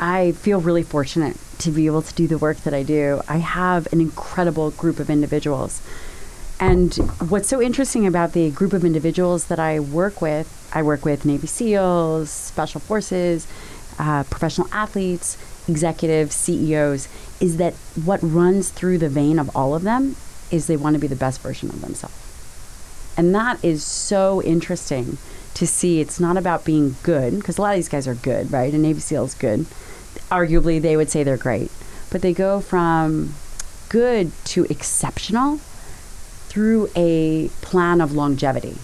[0.00, 3.20] I feel really fortunate to be able to do the work that I do.
[3.28, 5.82] I have an incredible group of individuals.
[6.58, 6.94] And
[7.28, 11.26] what's so interesting about the group of individuals that I work with, I work with
[11.26, 13.46] Navy SEALs, Special Forces,
[13.98, 15.36] uh, professional athletes,
[15.68, 17.08] executives, CEOs,
[17.40, 20.16] is that what runs through the vein of all of them
[20.50, 22.16] is they want to be the best version of themselves.
[23.18, 25.18] And that is so interesting
[25.54, 26.00] to see.
[26.00, 28.72] It's not about being good, because a lot of these guys are good, right?
[28.72, 29.66] A Navy SEAL is good.
[30.30, 31.70] Arguably, they would say they're great.
[32.10, 33.34] But they go from
[33.88, 35.58] good to exceptional
[36.48, 38.76] through a plan of longevity.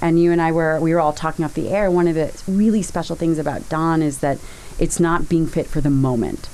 [0.00, 1.90] And you and I were we were all talking off the air.
[1.90, 4.38] One of the really special things about Don is that
[4.78, 6.48] it's not being fit for the moment.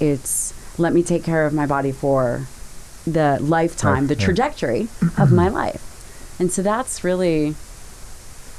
[0.00, 2.46] It's let me take care of my body for
[3.06, 4.24] the lifetime, the yeah.
[4.24, 5.86] trajectory of my life.
[6.38, 7.54] And so that's really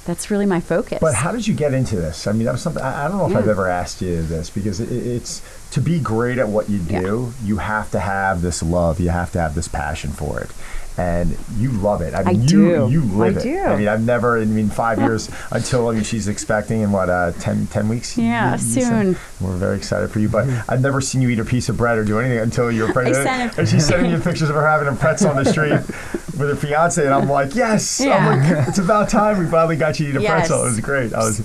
[0.05, 0.97] that's really my focus.
[0.99, 2.25] But how did you get into this?
[2.27, 3.39] I mean, that was something I, I don't know if Yeah.
[3.39, 5.41] I've ever asked you this because it, it's
[5.71, 9.31] to be great at what you do, you have to have this love, you have
[9.33, 10.49] to have this passion for it.
[10.97, 12.13] And you love it.
[12.13, 12.89] I mean, I you do.
[12.91, 13.43] you live I it.
[13.43, 13.59] do.
[13.63, 14.39] I mean, I've never.
[14.39, 18.17] I mean, five years until I mean, she's expecting in what uh, 10, 10 weeks.
[18.17, 18.83] Yeah, you said?
[18.83, 19.17] soon.
[19.39, 21.97] We're very excited for you, but I've never seen you eat a piece of bread
[21.97, 23.57] or do anything until you're pregnant.
[23.57, 25.71] And she's sending me pictures of her having a pretzel on the street
[26.37, 28.01] with her fiance, and I'm like, yes.
[28.01, 28.57] I'm Yeah.
[28.59, 30.31] like, it's about time we finally got you to eat a Yes.
[30.49, 30.61] pretzel.
[30.63, 31.13] It was great.
[31.13, 31.41] I was.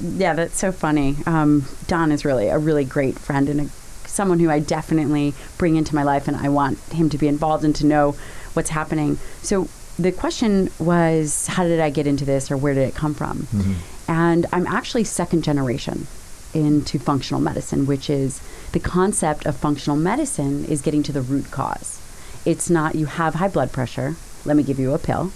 [0.00, 1.16] yeah, that's so funny.
[1.26, 3.68] Um, Don is really a really great friend and a,
[4.08, 7.64] someone who I definitely bring into my life, and I want him to be involved
[7.64, 8.14] and to know
[8.54, 9.18] what's happening.
[9.42, 13.14] So the question was, how did I get into this, or where did it come
[13.14, 13.42] from?
[13.42, 14.10] Mm-hmm.
[14.10, 16.06] And I'm actually second generation
[16.52, 18.40] into functional medicine, which is
[18.72, 22.00] the concept of functional medicine is getting to the root cause.
[22.44, 25.32] It's not you have high blood pressure, let me give you a pill.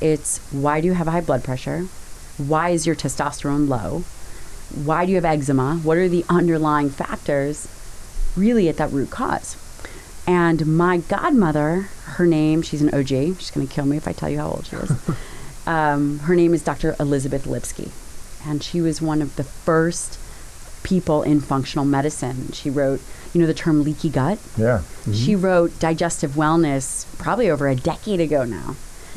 [0.00, 1.86] It's why do you have high blood pressure?
[2.38, 4.04] Why is your testosterone low?
[4.74, 5.76] Why do you have eczema?
[5.76, 7.68] What are the underlying factors
[8.36, 9.56] really at that root cause?
[10.26, 13.08] And my godmother, her name, she's an OG.
[13.38, 14.92] She's going to kill me if I tell you how old she is.
[15.66, 16.96] um, her name is Dr.
[16.98, 17.90] Elizabeth Lipski.
[18.44, 20.18] And she was one of the first
[20.82, 22.52] people in functional medicine.
[22.52, 23.00] She wrote,
[23.32, 24.38] you know, the term leaky gut.
[24.56, 24.82] Yeah.
[25.12, 28.76] She wrote Digestive Wellness probably over a decade ago now.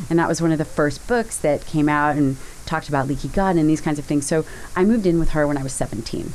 [0.09, 3.27] And that was one of the first books that came out and talked about leaky
[3.27, 4.25] gut and these kinds of things.
[4.25, 4.45] So
[4.75, 6.33] I moved in with her when I was 17.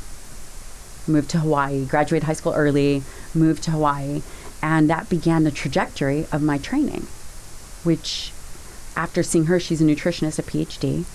[1.07, 4.21] Moved to Hawaii, graduated high school early, moved to Hawaii,
[4.65, 7.05] and that began the trajectory of my training,
[7.83, 8.33] which
[8.95, 11.05] after seeing her, she's a nutritionist, a PhD.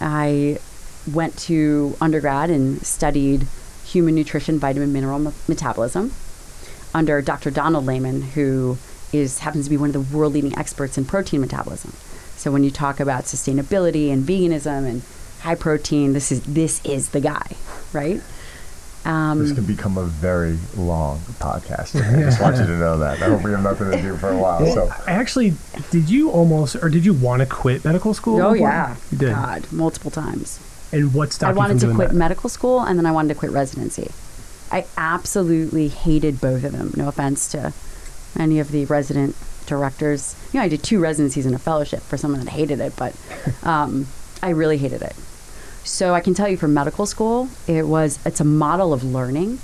[0.00, 0.58] I
[1.12, 3.46] went to undergrad and studied
[3.84, 6.12] human nutrition, vitamin, mineral me- metabolism
[6.94, 7.50] under Dr.
[7.50, 8.78] Donald Layman, who
[9.12, 11.92] is happens to be one of the world leading experts in protein metabolism.
[12.36, 15.02] So when you talk about sustainability and veganism and
[15.40, 17.48] high protein, this is this is the guy,
[17.92, 18.22] right?
[19.04, 21.94] Um, This could become a very long podcast.
[22.16, 23.20] I just want you to know that.
[23.20, 24.64] I hope we have nothing to do for a while.
[24.72, 25.54] So Actually,
[25.90, 28.40] did you almost, or did you want to quit medical school?
[28.40, 29.30] Oh one yeah, you did.
[29.30, 30.58] God, multiple times.
[30.92, 32.14] And what stopped I you wanted from to doing quit that?
[32.14, 34.10] medical school and then I wanted to quit residency.
[34.72, 36.92] I absolutely hated both of them.
[36.96, 37.72] No offense to
[38.38, 39.36] any of the resident
[39.66, 40.34] directors.
[40.52, 43.14] You know, I did two residencies and a fellowship for someone that hated it, but
[43.62, 44.06] um,
[44.42, 45.14] I really hated it.
[45.84, 49.58] So I can tell you for medical school, it was it's a model of learning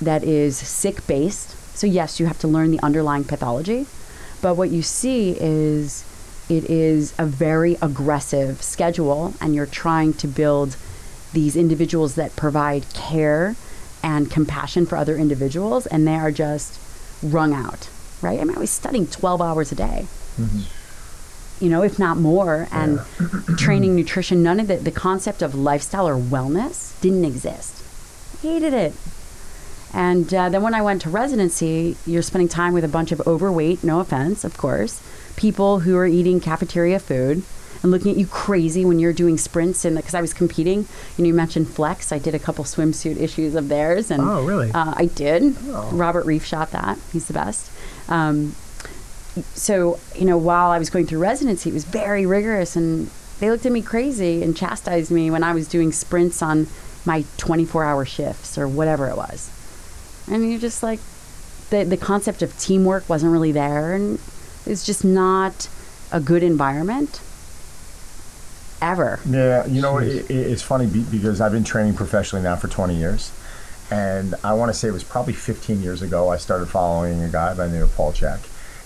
[0.00, 1.50] that is sick based.
[1.76, 3.86] So yes, you have to learn the underlying pathology,
[4.40, 6.04] but what you see is
[6.48, 10.76] it is a very aggressive schedule and you're trying to build
[11.32, 13.56] these individuals that provide care
[14.02, 16.78] and compassion for other individuals and they are just
[17.22, 17.88] wrung out,
[18.22, 18.38] right?
[18.40, 20.06] I mean, I was studying 12 hours a day
[20.38, 20.60] mm-hmm.
[21.60, 23.00] You know, if not more, and
[23.56, 24.42] training nutrition.
[24.42, 27.82] None of the, the concept of lifestyle or wellness didn't exist.
[28.42, 28.94] Hated it.
[29.94, 33.26] And uh, then when I went to residency, you're spending time with a bunch of
[33.26, 35.00] overweight, no offense, of course,
[35.36, 37.42] people who are eating cafeteria food
[37.82, 39.86] and looking at you crazy when you're doing sprints.
[39.86, 40.80] And because I was competing,
[41.16, 42.12] you know, you mentioned Flex.
[42.12, 44.70] I did a couple swimsuit issues of theirs, and Oh, really?
[44.72, 45.56] uh, I did.
[45.64, 46.98] Robert Reiff shot that.
[47.12, 47.70] He's the best.
[48.10, 48.54] Um,
[49.54, 53.10] so you know while i was going through residency it was very rigorous and
[53.40, 56.66] they looked at me crazy and chastised me when i was doing sprints on
[57.04, 59.50] my 24 hour shifts or whatever it was
[60.30, 61.00] and you're just like
[61.70, 64.18] the, the concept of teamwork wasn't really there and
[64.64, 65.68] it's just not
[66.12, 67.20] a good environment
[68.80, 72.68] ever Yeah, you know, it, it, it's funny because I've been training professionally now for
[72.68, 73.32] 20 years.
[73.90, 77.28] And I want to say it was probably 15 years ago I started following a
[77.28, 78.40] guy by the name of Paul Chek.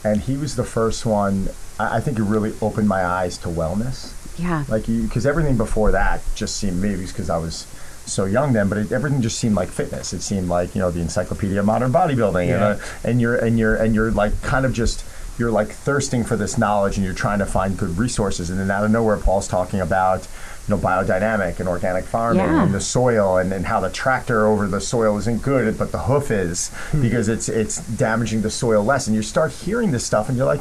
[0.04, 1.48] And he was the first one,
[1.78, 4.12] I, I think it really opened my eyes to wellness.
[4.38, 7.66] yeah Like, because everything before that just seemed maybe because I was
[8.06, 10.12] so young then, but it, everything just seemed like fitness.
[10.12, 12.66] It seemed like you know the Encyclopedia of Modern Bodybuilding, and, Yeah.
[12.66, 15.04] uh, and you're and you're and you're like kind of just
[15.38, 18.50] you're like thirsting for this knowledge, and you're trying to find good resources.
[18.50, 20.26] And then out of nowhere, Paul's talking about
[20.70, 22.62] you know biodynamic and organic farming Yeah.
[22.62, 25.98] and the soil, and, and how the tractor over the soil isn't good, but the
[25.98, 27.02] hoof is hmm.
[27.02, 29.06] because it's it's damaging the soil less.
[29.08, 30.60] And you start hearing this stuff, and you're like.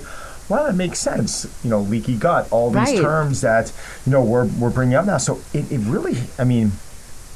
[0.50, 1.45] Well, that makes sense.
[1.63, 2.97] You know, leaky gut, all these Right.
[3.00, 3.71] terms that
[4.03, 5.19] you know we're, we're bringing up now.
[5.19, 6.71] So it, it really, I mean,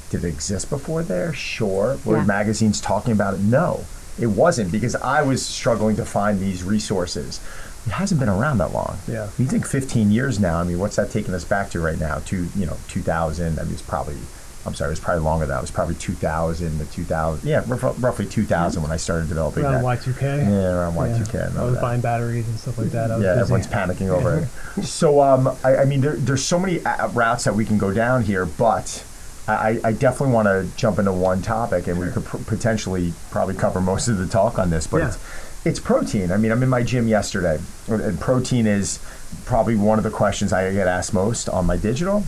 [0.09, 1.31] did it exist before there?
[1.31, 1.99] Sure.
[2.05, 2.25] Were Yeah.
[2.25, 3.41] magazines talking about it?
[3.41, 3.85] No,
[4.19, 7.39] it wasn't because I was struggling to find these resources.
[7.85, 8.97] It hasn't been around that long.
[9.07, 9.29] Yeah.
[9.37, 10.59] You think 15 years now?
[10.59, 12.19] I mean, what's that taking us back to right now?
[12.19, 13.59] To you know, 2000.
[13.59, 14.15] I mean, it's probably.
[14.65, 15.57] I'm sorry, it was probably longer than that.
[15.57, 17.45] It was probably 2000 to 2000.
[17.49, 19.99] Yeah, rough- roughly 2000 when I started developing Around that.
[19.99, 20.21] Y2K.
[20.21, 21.35] Yeah, around Y2K.
[21.35, 21.81] I I remember was that.
[21.81, 23.11] buying batteries and stuff like that.
[23.11, 23.41] I was Yeah, busy.
[23.41, 24.39] everyone's panicking over
[24.77, 24.85] it.
[24.85, 27.91] So, um, I, I mean, there, there's so many uh, routes that we can go
[27.93, 29.03] down here, but
[29.49, 33.55] I, I definitely want to jump into one topic, and we could pr- potentially probably
[33.55, 34.87] cover most of the talk on this.
[34.87, 35.07] But Yeah.
[35.09, 35.17] it's,
[35.65, 36.31] it's protein.
[36.31, 38.99] I mean, I'm in my gym yesterday, and protein is
[39.45, 42.23] probably one of the questions I get asked most on my digital.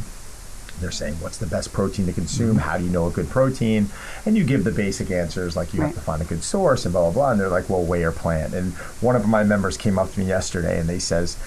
[0.82, 2.58] They're saying, "What's the best protein to consume?
[2.58, 3.90] How do you know a good protein?"
[4.26, 6.92] And you give the basic answers like you have to find a good source and
[6.92, 7.32] blah blah blah.
[7.32, 10.20] And they're like, "Well, whey or plant?" And one of my members came up to
[10.20, 11.38] me yesterday and they says,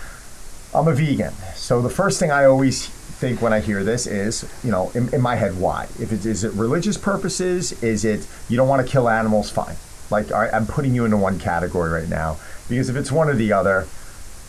[0.75, 4.45] "I'm a vegan." So the first thing I always think when I hear this is,
[4.63, 5.89] you know, in, in my head, why?
[5.99, 7.73] If it is it religious purposes?
[7.83, 9.51] Is it you don't want to kill animals?
[9.51, 9.77] Fine.
[10.11, 12.39] Like right, I'm putting you into one category right now
[12.69, 13.87] because if it's one or the other,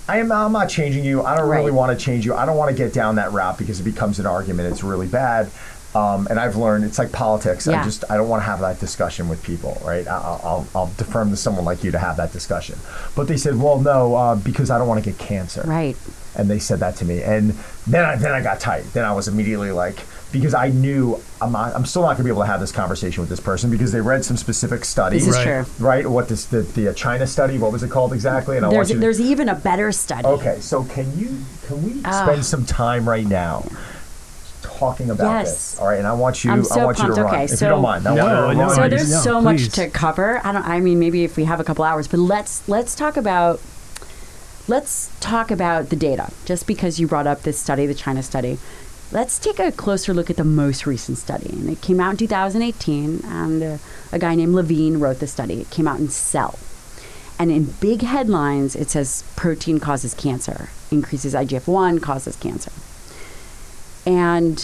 [0.07, 1.23] I am I'm not changing you.
[1.23, 2.33] I don't really want to change you.
[2.33, 4.71] I don't want to get down that route because it becomes an argument.
[4.71, 5.49] It's really bad.
[5.95, 7.67] Um, and I've learned it's like politics.
[7.67, 10.07] I just I don't want to have that discussion with people, right?
[10.07, 12.77] I- I'll, I'll, I'll defer to someone like you to have that discussion.
[13.15, 15.63] But they said, well, no, uh, because I don't want to get cancer.
[15.65, 15.97] Right.
[16.35, 17.51] And they said that to me, and
[17.87, 18.83] then I then I got tight.
[18.93, 19.97] Then I was immediately like,
[20.31, 23.21] because I knew I'm not, I'm still not gonna be able to have this conversation
[23.21, 25.25] with this person because they read some specific studies.
[25.25, 25.65] This is Right.
[25.65, 25.73] true.
[25.85, 26.07] Right?
[26.09, 27.57] What this the, the uh, China study?
[27.57, 28.57] What was it called exactly?
[28.57, 30.27] And I There's, want you to- there's even a better study.
[30.27, 31.37] Okay, so can you
[31.67, 32.23] can we Ah.
[32.25, 33.65] spend some time right now
[34.61, 35.51] talking about Yes.
[35.71, 35.79] this?
[35.79, 37.15] All right, and I want you I'm I so want you pumped.
[37.17, 38.07] to run Okay, if you so- don't mind.
[38.07, 38.69] I No, no.
[38.69, 39.71] So there's just- so no, much please.
[39.73, 40.41] to cover.
[40.43, 40.65] I don't.
[40.67, 43.59] I mean, maybe if we have a couple hours, but let's let's talk about
[44.67, 46.29] let's talk about the data.
[46.45, 48.59] Just because you brought up this study, the China study,
[49.11, 51.49] let's take a closer look at the most recent study.
[51.51, 53.77] And it came out in 2018, and uh,
[54.11, 55.61] a guy named Levine wrote the study.
[55.61, 56.57] It came out in Cell.
[57.37, 62.71] And in big headlines, it says protein causes cancer, increases IGF 1, causes cancer.
[64.05, 64.59] And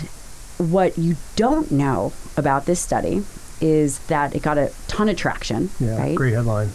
[0.57, 3.23] what you don't know about this study
[3.61, 6.15] is that it got a ton of traction, Yeah, right?
[6.15, 6.71] great headline.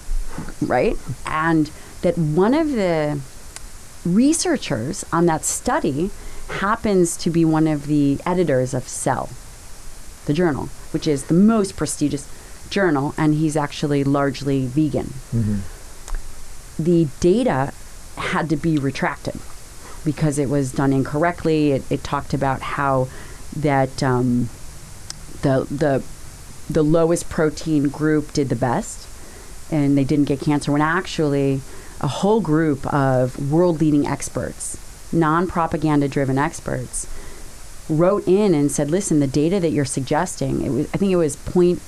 [0.62, 0.96] right?
[1.26, 1.70] And
[2.02, 3.20] that one of the
[4.06, 6.11] researchers on that study
[6.50, 9.31] happens to be one of the editors of Cell,
[10.26, 12.29] the journal, which is the most prestigious
[12.70, 15.12] journal, and he's actually largely vegan.
[16.79, 17.73] The data
[18.17, 19.41] had to be retracted
[20.05, 21.73] because it was done incorrectly.
[21.73, 23.08] It, it talked about how
[23.56, 24.49] that um,
[25.43, 26.03] the the
[26.69, 29.08] the lowest protein group did the best
[29.73, 31.61] and they didn't get cancer when actually
[32.00, 34.79] a whole group of world leading experts,
[35.12, 37.06] non propaganda driven experts,
[37.88, 41.16] wrote in and said, listen, the data that you're suggesting, it was, I think it
[41.16, 41.82] was point,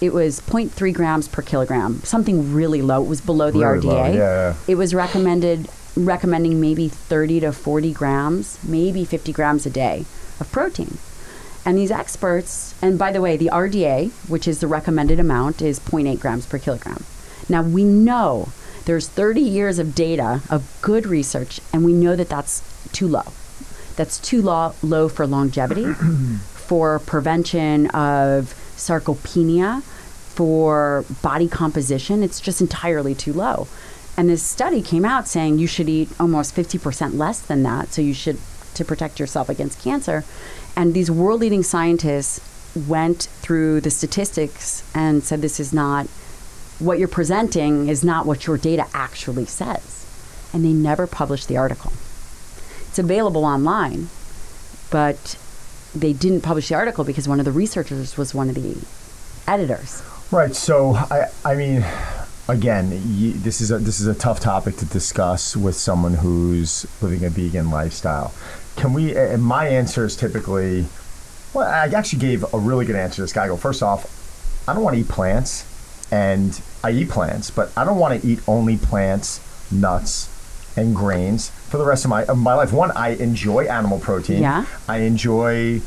[0.00, 3.02] it was 0.3 grams per kilogram, something really low.
[3.02, 3.84] It was below the Really RDA.
[3.84, 4.54] low, yeah, yeah.
[4.66, 10.04] It was recommended recommending maybe 30 to 40 grams, maybe 50 grams a day
[10.38, 10.98] of protein.
[11.64, 15.80] And these experts, and by the way, the RDA, which is the recommended amount, is
[15.80, 17.04] 0.8 grams per kilogram.
[17.48, 18.52] Now we know
[18.88, 23.34] there's 30 years of data of good research, and we know that that's too low.
[23.96, 25.92] That's too low, low for longevity,
[26.54, 32.22] for prevention of sarcopenia, for body composition.
[32.22, 33.68] It's just entirely too low.
[34.16, 38.00] And this study came out saying you should eat almost 50% less than that, so
[38.00, 38.38] you should
[38.72, 40.24] to protect yourself against cancer.
[40.74, 42.40] And these world leading scientists
[42.74, 46.06] went through the statistics and said this is not
[46.78, 50.06] what you're presenting is not what your data actually says.
[50.52, 51.92] And they never published the article.
[52.88, 54.08] It's available online,
[54.90, 55.38] but
[55.94, 58.76] they didn't publish the article because one of the researchers was one of the
[59.46, 60.02] editors.
[60.30, 60.54] Right.
[60.54, 61.84] So I I mean,
[62.48, 66.86] again, y this is a this is a tough topic to discuss with someone who's
[67.02, 68.32] living a vegan lifestyle.
[68.76, 69.16] Can we?
[69.16, 70.86] And my answer is typically,
[71.52, 73.44] well, I actually gave a really good answer to this guy.
[73.44, 74.06] I go first off,
[74.68, 75.64] I don't want to eat plants,
[76.10, 80.28] and I eat plants, but I don't want to eat only plants, nuts,
[80.76, 82.72] and grains for the rest of my of my life.
[82.72, 84.42] One, I enjoy animal protein.
[84.42, 84.64] Yeah.
[84.88, 85.80] I enjoy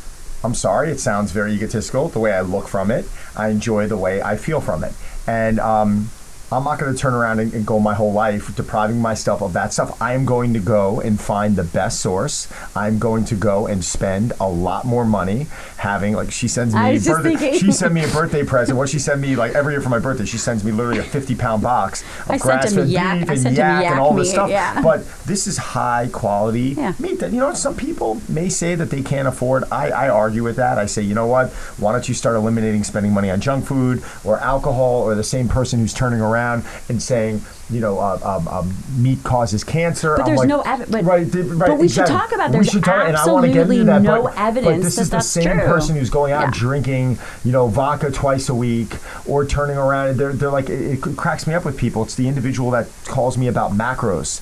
[0.44, 3.06] I'm sorry, it sounds very egotistical the way I look from it.
[3.36, 4.94] I enjoy the way I feel from it.
[5.28, 6.10] And um,
[6.52, 9.54] I'm not going to turn around and, and go my whole life depriving myself of
[9.54, 10.02] that stuff.
[10.02, 12.48] I am going to go and find the best source.
[12.76, 17.00] I'm going to go and spend a lot more money having like she sends me
[17.00, 17.60] birthday, thinking.
[17.60, 18.78] she sent me a birthday present.
[18.78, 21.04] What she send me like every year for my birthday, she sends me literally a
[21.04, 22.98] 50 pound box of sent grass fed beef
[23.46, 24.50] and yak, yak and all this meat, stuff.
[24.50, 24.82] yeah.
[24.82, 26.94] But this is high quality Yeah.
[27.00, 29.64] meat that you know some people may say that they can't afford.
[29.72, 30.78] I, I argue with that.
[30.78, 31.50] I say, you know what?
[31.80, 35.48] Why don't you start eliminating spending money on junk food or alcohol or the same
[35.48, 36.41] person who's turning around
[36.90, 40.16] and saying, you know, uh, um, um, meat causes cancer.
[40.18, 40.92] But I'm there's like, no evidence.
[40.92, 43.26] but- right, th- right, but we should talk about We there's should talk- and I
[43.26, 45.68] get into absolutely that, no but, evidence But this that is the same true.
[45.68, 46.52] person who's going out Yeah.
[46.54, 48.96] drinking, you know, vodka twice a week
[49.26, 50.18] or turning around.
[50.18, 52.04] They're, they're like, it, it cracks me up with people.
[52.04, 54.42] It's the individual that calls me about macros.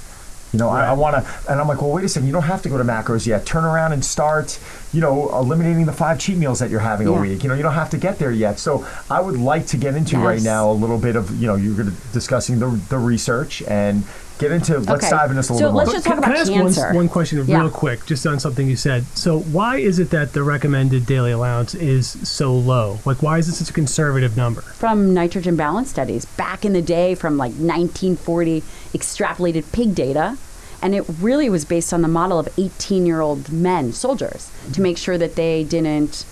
[0.52, 2.26] You know, I, I want to, and I'm like, well, wait a second.
[2.28, 3.46] You don't have to go to macros yet.
[3.46, 4.60] Turn around and start,
[4.92, 7.44] you know, eliminating the five cheat meals that you're having a week.
[7.44, 8.58] You know, you don't have to get there yet.
[8.58, 11.56] So I would like to get into right now a little bit of, you know,
[11.56, 14.04] you're going to discussing the the research and
[14.40, 14.80] get into.
[14.80, 15.10] Let's Okay.
[15.10, 15.60] dive into this a little bit.
[15.60, 15.94] So little let's more.
[15.96, 16.88] just talk Can, can about I ask cancer.
[16.88, 17.60] one, one question Yeah.
[17.62, 19.06] real quick, just on something you said?
[19.14, 23.00] So, why is it that the recommended daily allowance is so low?
[23.06, 24.62] Like, why is it such a conservative number?
[24.62, 30.38] from nitrogen balance studies back in the day from like 1940 extrapolated pig data
[30.82, 34.82] and it really was based on the model of 18 year old men soldiers to
[34.82, 36.26] make sure that they didn't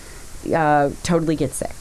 [0.55, 1.75] uh, totally get sick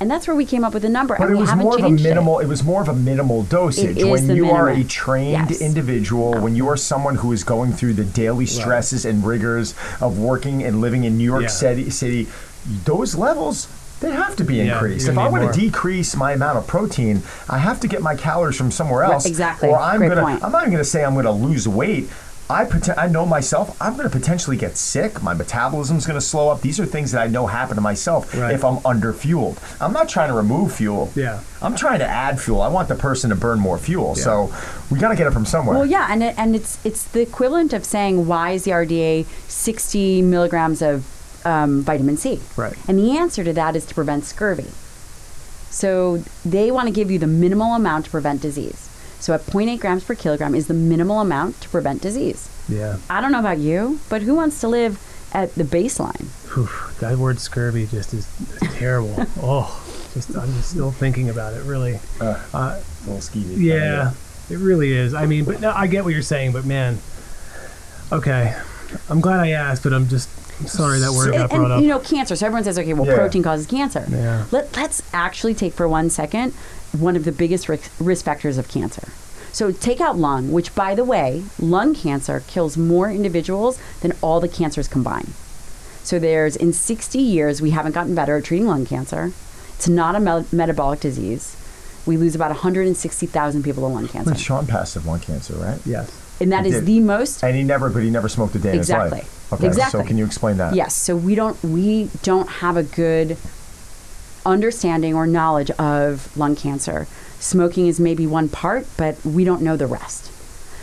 [0.00, 1.76] and that's where we came up with a number But and it we was more
[1.78, 2.38] of a minimal.
[2.40, 2.46] It.
[2.48, 3.98] was more of a minimal dosage.
[3.98, 5.60] is when the you are a trained Yes.
[5.60, 10.18] individual, when you are someone who is going through the daily stresses and rigors of
[10.18, 11.48] working and living in New York Yeah.
[11.48, 12.28] City, City,
[12.84, 13.68] those levels.
[14.00, 15.08] They have to be Yeah, increased.
[15.08, 18.14] If I need want to decrease my amount of protein, I have to get my
[18.14, 19.26] calories from somewhere Right, else.
[19.26, 19.68] exactly.
[19.68, 20.22] Or I'm Great gonna.
[20.22, 20.42] point.
[20.42, 22.08] I'm not even gonna say I'm gonna lose weight.
[22.50, 23.76] I poten- I know myself.
[23.80, 25.22] I'm gonna potentially get sick.
[25.22, 26.60] My metabolism's gonna slow up.
[26.60, 28.52] These are things that I know happen to myself Right.
[28.54, 29.58] if I'm under fueled.
[29.80, 31.10] I'm not trying to remove fuel.
[31.14, 31.38] Yeah.
[31.62, 32.60] I'm trying to add fuel.
[32.60, 34.14] I want the person to burn more fuel.
[34.16, 34.24] Yeah.
[34.24, 34.52] So
[34.90, 35.76] we got to get it from somewhere.
[35.76, 39.24] well yeah and, it, and it's it's the equivalent of saying why is the rda
[39.48, 41.04] 60 milligrams of
[41.46, 42.74] um, vitamin c Right.
[42.88, 44.66] And the answer to that is to prevent scurvy.
[45.70, 48.88] So they want to give you the minimal amount to prevent disease.
[49.20, 52.48] So at 0.8 grams per kilogram is the minimal amount to prevent disease.
[52.68, 52.96] Yeah.
[53.08, 54.98] I don't know about you, but who wants to live
[55.32, 56.26] at the baseline?
[56.54, 56.68] Whew,
[57.00, 58.26] that word scurvy just is
[58.76, 59.14] terrible.
[59.42, 59.82] oh,
[60.14, 61.62] just I'm just still thinking about it.
[61.64, 62.00] Really.
[62.20, 63.56] Uh, Uh, a little skeevy.
[63.58, 64.12] yeah,
[64.50, 65.14] it really is.
[65.14, 66.52] I mean, but no, I get what you're saying.
[66.52, 66.98] But man,
[68.12, 68.56] okay,
[69.08, 70.28] I'm glad I asked, but I'm just
[70.68, 71.82] sorry that word got and, brought and, up.
[71.82, 72.36] you know, cancer.
[72.36, 73.14] So everyone says, okay, well, Yeah.
[73.16, 74.04] protein causes cancer.
[74.10, 74.44] Yeah.
[74.50, 76.52] Let, let's actually take for one second
[76.92, 79.08] one of the biggest risk, risk factors of cancer.
[79.52, 84.38] So take out lung, which, by the way, lung cancer kills more individuals than all
[84.40, 85.32] the cancers combined.
[86.02, 89.32] So there's in 60 years we haven't gotten better at treating lung cancer.
[89.76, 91.56] It's not a me- metabolic disease.
[92.06, 95.78] We lose about 160,000 people to lung cancer, But Sean passed of lung cancer, right?
[95.84, 96.10] yes.
[96.40, 96.86] and that He is did.
[96.86, 99.18] the most And he never, but he never smoked a day Exactly.
[99.18, 99.52] in his life.
[99.52, 99.66] Okay.
[99.66, 100.00] Exactly.
[100.00, 100.74] So can you explain that?
[100.74, 100.94] Yes.
[100.94, 103.36] So we don't we don't have a good
[104.46, 107.06] understanding or knowledge of lung cancer.
[107.38, 110.30] Smoking is maybe one part, but we don't know the rest.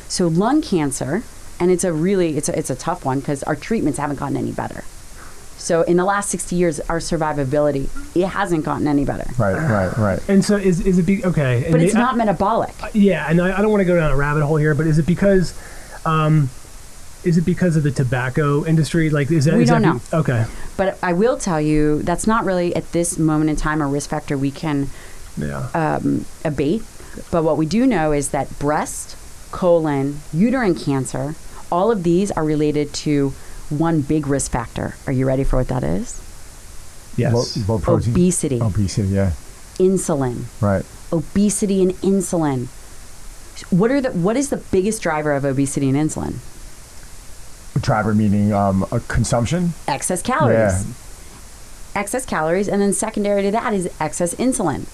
[0.09, 1.23] So lung cancer,
[1.59, 4.37] and it's a really it's a, it's a tough one because our treatments haven't gotten
[4.37, 4.83] any better.
[5.57, 9.29] So in the last 60 years, our survivability it hasn't gotten any better.
[9.37, 9.53] Right.
[9.55, 9.97] Right.
[9.97, 10.29] Right.
[10.29, 11.63] And so is is it be, okay?
[11.65, 12.73] and But it's may- not metabolic.
[12.93, 14.97] Yeah, and I, I don't want to go down a rabbit hole here, but is
[14.97, 15.53] it because,
[16.05, 16.49] um,
[17.27, 19.09] is it because of the tobacco industry?
[19.09, 19.99] Like, is that We is don't that know.
[19.99, 20.45] be- okay,
[20.77, 24.09] But I will tell you that's not really at this moment in time a risk
[24.09, 24.89] factor we can
[25.37, 26.83] yeah, um, abate.
[27.31, 29.17] But what we do know is that breast,
[29.51, 31.35] colon, uterine cancer,
[31.71, 33.33] all of these are related to
[33.69, 34.95] one big risk factor.
[35.05, 36.21] Are you ready for what that is?
[37.17, 37.33] yes,
[37.67, 38.13] Low, low protein.
[38.13, 39.09] Obesity, Obesity.
[39.09, 39.31] Yeah.
[39.79, 40.85] insulin, Right.
[41.11, 42.67] obesity and insulin.
[43.71, 46.35] What are the what is the biggest driver of obesity and insulin?
[47.81, 49.73] Driver meaning um, a consumption.
[49.87, 50.85] Excess calories.
[50.85, 50.93] Yeah.
[52.01, 54.85] Excess calories, and then secondary to that is excess insulin.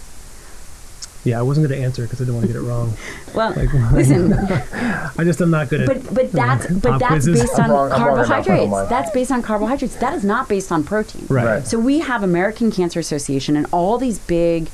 [1.25, 1.39] yeah.
[1.39, 2.93] I wasn't going to answer because I didn't want to get it wrong.
[3.33, 4.31] Well, Like- listen,
[5.17, 5.87] I just am not good at.
[5.87, 7.41] but but that's but that's quizzes.
[7.41, 8.89] based on wrong- I'm wrong carbohydrates.
[8.89, 9.95] That's based on carbohydrates.
[9.97, 11.25] That is not based on protein.
[11.29, 11.45] right.
[11.45, 11.67] Right.
[11.67, 14.69] So we have American Cancer Association and all these big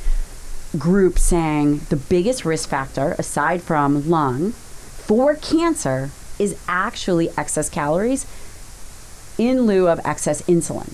[0.78, 8.26] groups saying the biggest risk factor aside from lung for cancer is actually excess calories
[9.38, 10.94] in lieu of excess insulin.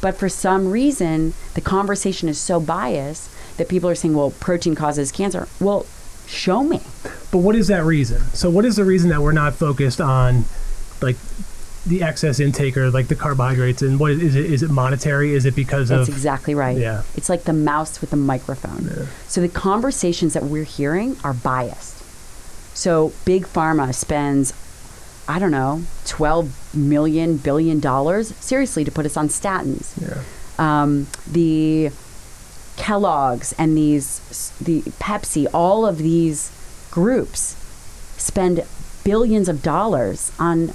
[0.00, 4.74] But for some reason, the conversation is so biased that people are saying, well, protein
[4.74, 5.48] causes cancer.
[5.60, 5.86] Well,
[6.26, 6.80] show me.
[7.30, 8.20] But what is that reason?
[8.34, 10.44] So, what is the reason that we're not focused on,
[11.00, 11.16] like,
[11.86, 14.46] the excess intake or like the carbohydrates and what is, it?
[14.46, 15.34] Is it monetary?
[15.34, 16.76] Is it because of That's of exactly right.
[16.76, 17.02] Yeah.
[17.14, 18.86] It's like the mouse with the microphone.
[18.86, 19.06] Yeah.
[19.26, 22.03] So the conversations that we're hearing are biased.
[22.74, 24.52] So big pharma spends,
[25.28, 29.92] I don't know, 12 million billion dollars seriously to put us on statins.
[30.00, 30.22] yeah
[30.58, 31.90] Um, the
[32.76, 36.50] Kellogg's and these the Pepsi, all of these
[36.90, 37.56] groups
[38.16, 38.64] spend
[39.04, 40.72] billions of dollars on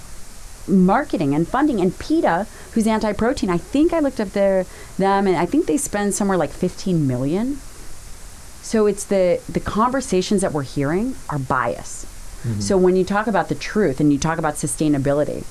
[0.67, 1.81] marketing and funding.
[1.81, 4.65] And PETA, who's anti-protein, I think I looked up their
[4.97, 7.59] them, and I think they spend somewhere like 15 million.
[8.69, 12.05] So it's the the conversations that we're hearing are biased.
[12.05, 12.59] Mm-hmm.
[12.59, 15.43] So when you talk about the truth and you talk about sustainability,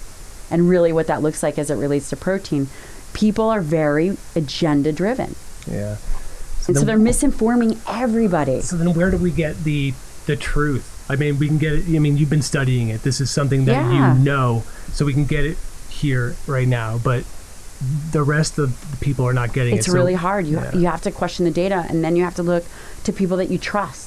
[0.53, 2.69] and really what that looks like as it relates to protein,
[3.15, 5.35] people are very agenda driven,
[5.69, 5.97] yeah.
[6.69, 8.61] and so they're misinforming everybody.
[8.61, 9.95] So then, where do we get the
[10.27, 11.05] the truth?
[11.11, 11.87] I mean, we can get it.
[11.89, 13.03] I mean, you've been studying it.
[13.03, 14.15] This is something that Yeah.
[14.15, 15.59] you know, so we can get it
[15.89, 16.99] here right now.
[16.99, 17.25] But
[18.11, 19.91] the rest of the people are not getting It's it.
[19.91, 20.47] so- really hard.
[20.47, 20.75] You yeah.
[20.75, 22.65] you have to question the data, and then you have to look
[23.05, 24.07] to people that you trust.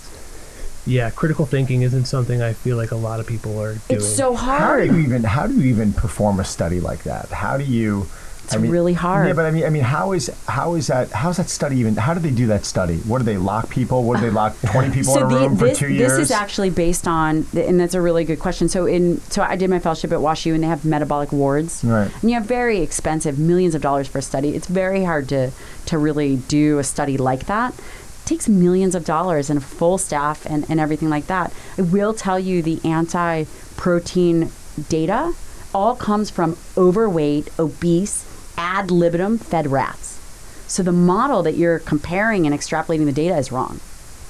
[0.86, 3.82] Yeah, critical thinking isn't something I feel like a lot of people are doing.
[3.90, 4.60] It's so hard.
[4.60, 4.90] How hard.
[4.90, 7.30] do you even how do you even perform a study like that?
[7.30, 8.08] How do you?
[8.44, 9.28] It's really hard.
[9.28, 11.10] Yeah, but I mean, I mean, how is how is that?
[11.12, 11.96] How's that study even?
[11.96, 12.98] How do they do that study?
[12.98, 14.04] What do they lock people?
[14.04, 16.12] What do they lock twenty people in a the- room for two years?
[16.12, 18.68] this is actually based on, and that's a really good question.
[18.68, 22.12] So in, so I did my fellowship at WashU, and they have metabolic wards, Right.
[22.22, 24.50] and you have very expensive, millions of dollars for a study.
[24.50, 25.52] It's very hard to
[25.86, 27.74] to really do a study like that.
[27.74, 31.54] It takes millions of dollars and a full staff and, and everything like that.
[31.78, 34.52] I will tell you the anti-protein
[34.90, 35.34] data
[35.74, 38.26] all comes from overweight, obese,
[38.62, 40.20] ad libitum fed rats.
[40.68, 43.80] So the model that you're comparing and extrapolating the data is wrong.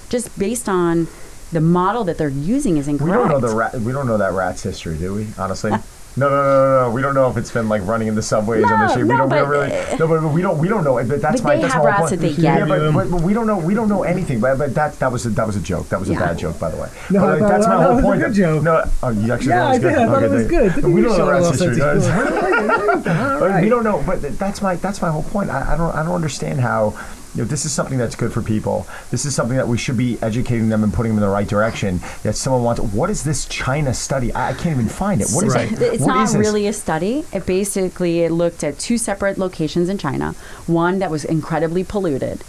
[0.09, 1.07] Just based on
[1.51, 3.11] the model that they're using is incorrect.
[3.11, 3.75] we don't know the rat.
[3.75, 5.27] We don't know that rat's history, do we?
[5.37, 5.71] Honestly.
[6.17, 6.91] No, no, no, no, no.
[6.91, 9.03] We don't know if it's been like running in the subways on the No, street.
[9.03, 9.71] we no, don't, we don't really.
[9.71, 10.57] uh, No, but we don't.
[10.57, 10.95] We don't know.
[10.95, 11.55] But that's But my.
[11.55, 12.35] they that's have my rats whole that point.
[12.35, 12.67] they Yeah, get.
[12.67, 13.57] but, but, but we don't know.
[13.57, 14.41] We don't know anything.
[14.41, 15.87] But, but that that was a, that was a joke.
[15.87, 16.89] That was a bad joke, by the way.
[17.11, 18.21] No, but, I like, that's I my whole it was a point.
[18.21, 18.63] good joke.
[18.63, 19.93] No, oh, you actually yeah, thought I it was did.
[19.93, 20.23] I thought good.
[20.23, 20.75] it was good.
[20.75, 21.81] Didn't we don't know show the a rat's little history.
[21.81, 23.03] sense of guys.
[23.05, 23.39] humor?
[23.39, 24.03] But we don't know.
[24.05, 25.49] But that's my that's my whole point.
[25.49, 26.93] I, I don't I don't understand how.
[27.33, 28.85] You know, this is something that's good for people.
[29.09, 31.47] This is something that we should be educating them and putting them in the right
[31.47, 32.01] direction.
[32.23, 32.81] That someone wants.
[32.81, 34.33] What is this China study?
[34.33, 35.29] I, I can't even find it.
[35.31, 35.71] What is Right.
[35.71, 35.81] it?
[35.81, 37.23] It's What not really a study.
[37.31, 40.33] It basically it looked at two separate locations in China.
[40.67, 42.43] One that was incredibly polluted.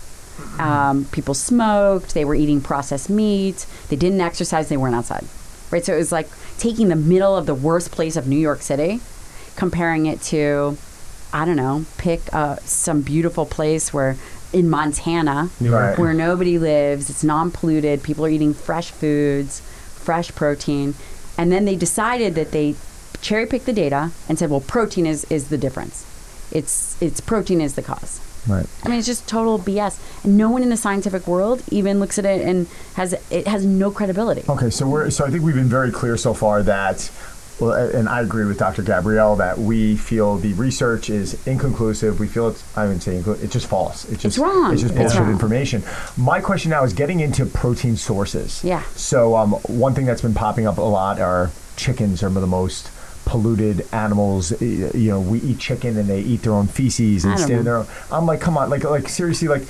[0.59, 2.14] Um, people smoked.
[2.14, 3.66] They were eating processed meat.
[3.88, 4.68] They didn't exercise.
[4.68, 5.25] They weren't outside.
[5.71, 5.85] Right.
[5.85, 9.01] So it was like taking the middle of the worst place of New York City,
[9.57, 10.77] comparing it to,
[11.33, 14.16] I don't know, pick uh, some beautiful place where
[14.53, 15.99] in Montana Right.
[15.99, 17.09] where nobody lives.
[17.09, 18.03] It's non-polluted.
[18.03, 19.61] People are eating fresh foods,
[19.95, 20.95] fresh protein,
[21.38, 22.75] and then they decided that they
[23.23, 26.05] cherry picked the data and said, "Well, protein is is the difference.
[26.51, 28.66] It's it's protein is the cause." Right.
[28.85, 29.99] I mean, it's just total BS.
[30.25, 33.64] And no one in the scientific world even looks at it and has it has
[33.64, 34.42] no credibility.
[34.49, 37.09] Okay, so we're so I think we've been very clear so far that,
[37.61, 38.83] well, and I agree with Dr.
[38.83, 42.19] Gabrielle that we feel the research is inconclusive.
[42.19, 44.05] We feel it's I wouldn't say inclu- it's just false.
[44.07, 44.73] It's just wrong.
[44.73, 45.31] It's just It's bullshit wrong.
[45.31, 45.83] information.
[46.17, 48.62] My question now is getting into protein sources.
[48.65, 48.83] Yeah.
[48.97, 52.91] So um, one thing that's been popping up a lot are chickens are the most
[53.25, 57.65] polluted animals you know we eat chicken and they eat their own feces and stand
[57.69, 59.62] own i'm like come on like like seriously like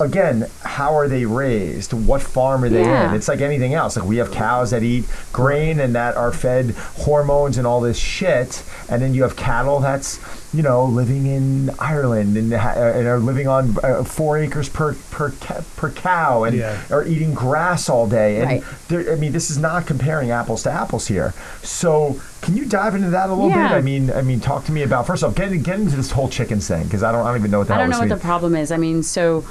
[0.00, 3.10] again how are they raised what farm are they Yeah.
[3.10, 6.32] in it's like anything else like we have cows that eat grain and that are
[6.32, 6.70] fed
[7.04, 10.18] hormones and all this shit and then you have cattle that's
[10.54, 14.94] you know living in ireland and, ha- and are living on uh, four acres per
[15.10, 16.80] per ca- per cow and Yeah.
[16.90, 19.08] are eating grass all day and Right.
[19.08, 23.10] i mean this is not comparing apples to apples here so can you dive into
[23.10, 23.68] that a little Yeah.
[23.68, 26.10] bit i mean i mean talk to me about first off get, get into this
[26.10, 27.90] whole chickens thing because i don't i don't even know what the I hell don't
[27.90, 28.72] know this what the problem is.
[28.72, 29.44] I mean, so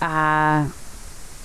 [0.00, 0.68] uh,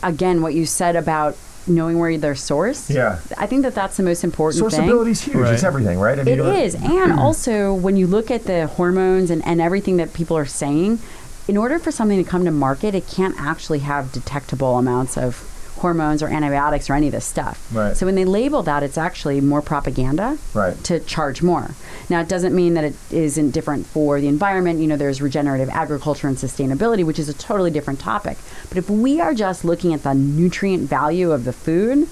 [0.03, 1.37] again, what you said about
[1.67, 2.93] knowing where they're sourced.
[2.93, 3.19] Yeah.
[3.37, 4.81] I think that that's the most important thing.
[4.81, 5.35] Sourceability is huge.
[5.35, 5.53] Right.
[5.53, 6.19] It's everything, right?
[6.19, 6.75] I mean, It you is.
[6.75, 10.99] And also, when you look at the hormones and, and everything that people are saying,
[11.47, 15.47] in order for something to come to market, it can't actually have detectable amounts of
[15.81, 17.67] hormones or antibiotics or any of this stuff.
[17.71, 17.95] Right.
[17.95, 20.81] So when they label that, it's actually more propaganda Right.
[20.85, 21.71] to charge more.
[22.09, 24.79] Now, it doesn't mean that it isn't different for the environment.
[24.79, 28.37] You know, there's regenerative agriculture and sustainability, which is a totally different topic.
[28.69, 32.07] But if we are just looking at the nutrient value of the food,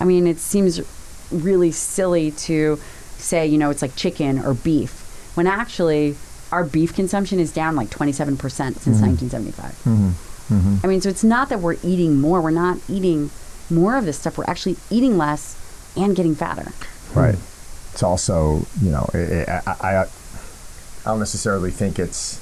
[0.00, 0.80] I mean, it seems
[1.30, 2.78] really silly to
[3.18, 6.16] say, you know, it's like chicken or beef, when actually
[6.52, 9.06] our beef consumption is down like 27% since mm-hmm.
[9.06, 9.72] 1975.
[9.84, 10.27] Mm-hmm.
[10.48, 10.76] Mm-hmm.
[10.82, 13.30] I mean, so it's not that we're eating more, we're not eating
[13.70, 15.56] more of this stuff, we're actually eating less
[15.96, 16.72] and getting fatter.
[17.14, 17.36] Right.
[17.92, 20.06] it's also you know it, I, I I
[21.04, 22.38] don't necessarily think it's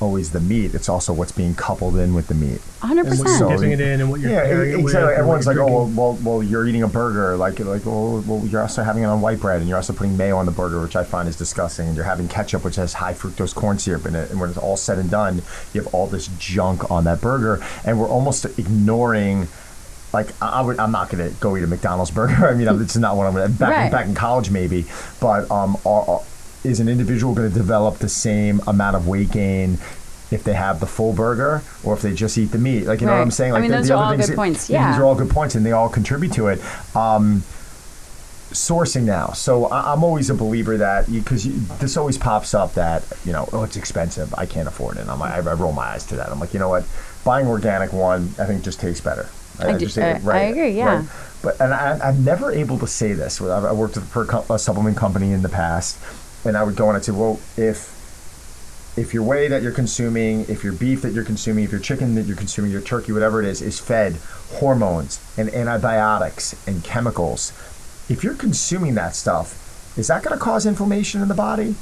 [0.00, 0.74] always the meat.
[0.74, 2.60] It's also what's being coupled in with the meat.
[2.80, 2.90] 100%.
[2.90, 4.84] And what you're So- dipping it in and what you're Yeah, pairing it with.
[4.86, 5.14] exactly.
[5.14, 7.36] Everyone's like, you're oh, well, well, well, you're eating a burger.
[7.36, 10.16] Like, like, well, well, you're also having it on white bread, and you're also putting
[10.16, 11.86] mayo on the burger, which I find is disgusting.
[11.88, 14.30] And you're having ketchup, which has high fructose corn syrup in it.
[14.30, 17.60] And when it's all said and done, you have all this junk on that burger,
[17.84, 19.48] and we're almost ignoring.
[20.10, 22.46] Like I I would, I'm not gonna go eat a McDonald's burger.
[22.48, 23.48] I mean, I'm- it's not what I'm gonna.
[23.50, 23.92] Back, Right.
[23.92, 24.86] back in college, maybe,
[25.20, 26.22] but um, are, are-
[26.64, 29.78] is an individual going to develop the same amount of weight gain
[30.30, 32.84] if they have the full burger or if they just eat the meat?
[32.86, 33.32] Like, you know what I'm Right.
[33.32, 33.52] saying?
[33.52, 35.14] I Like mean, the, those the are all good that- points, yeah, These are all
[35.14, 36.60] good points, and they all contribute to it.
[36.96, 37.42] Um,
[38.50, 39.28] sourcing now.
[39.28, 41.44] So I, I'm always a believer that because
[41.78, 44.34] this always pops up that you know, oh, it's expensive.
[44.36, 45.00] I can't afford it.
[45.02, 46.30] And I'm, I, I roll my eyes to that.
[46.30, 46.84] I'm like, you know what?
[47.24, 49.28] Buying organic one, I think just tastes better.
[49.60, 51.04] I do- just uh, I agree, yeah.
[51.42, 53.40] But and I, I'm never able to say this.
[53.40, 55.98] I've, I worked for a, co- a supplement company in the past,
[56.48, 57.94] and I would go on and say, well, if
[58.96, 62.16] if your whey that you're consuming, if your beef that you're consuming, if your chicken
[62.16, 64.16] that you're consuming, your turkey, whatever it is, is fed
[64.54, 67.52] hormones and antibiotics and chemicals,
[68.08, 71.76] if you're consuming that stuff, is that going to cause inflammation in the body?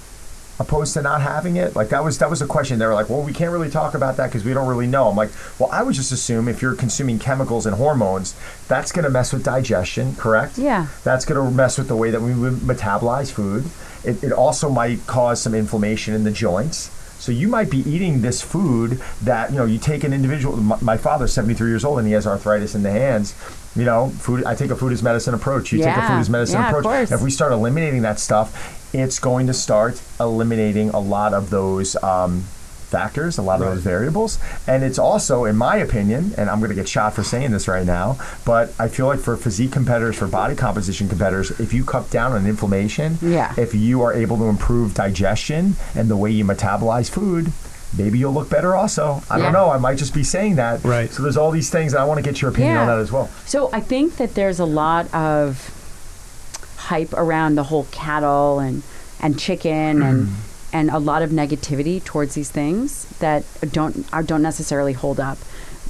[0.59, 2.79] Opposed to not having it, like that was that was a question.
[2.79, 5.09] They were like, "Well, we can't really talk about that because we don't really know."
[5.09, 8.35] I'm like, "Well, I would just assume if you're consuming chemicals and hormones,
[8.67, 10.57] that's going to mess with digestion, correct?
[10.57, 10.87] Yeah.
[11.05, 13.65] That's going to mess with the way that we metabolize food.
[14.07, 16.91] It, it also might cause some inflammation in the joints.
[17.19, 20.57] So you might be eating this food that you know you take an individual.
[20.59, 23.35] My, my father's 73 years old and he has arthritis in the hands.
[23.75, 24.45] You know, food.
[24.45, 25.73] I take a food as medicine approach.
[25.73, 26.85] You take a food as medicine Yeah, approach.
[27.11, 31.97] If we start eliminating that stuff, it's going to start eliminating a lot of those.
[32.03, 32.45] Um,
[32.87, 34.39] factors a lot of those variables.
[34.67, 37.67] And it's also in my opinion and i'm going to get shot for saying this
[37.69, 41.85] right now but i feel like for physique competitors for body composition competitors if you
[41.85, 43.53] cut down on inflammation Yeah.
[43.57, 47.53] if you are able to improve digestion and the way you metabolize food
[47.97, 49.23] maybe you'll look better also.
[49.31, 49.45] I Yeah.
[49.45, 49.71] don't know.
[49.71, 50.85] I might just be saying that.
[50.85, 51.11] Right.
[51.11, 53.11] so there's all these things and i want to get your opinion on that as
[53.13, 53.31] well.
[53.47, 55.73] So I think that there's a lot of
[56.77, 58.83] hype around the whole cattle and
[59.21, 60.33] and chicken and mm.
[60.73, 65.39] And a lot of negativity towards these things that don't are, don't necessarily hold up.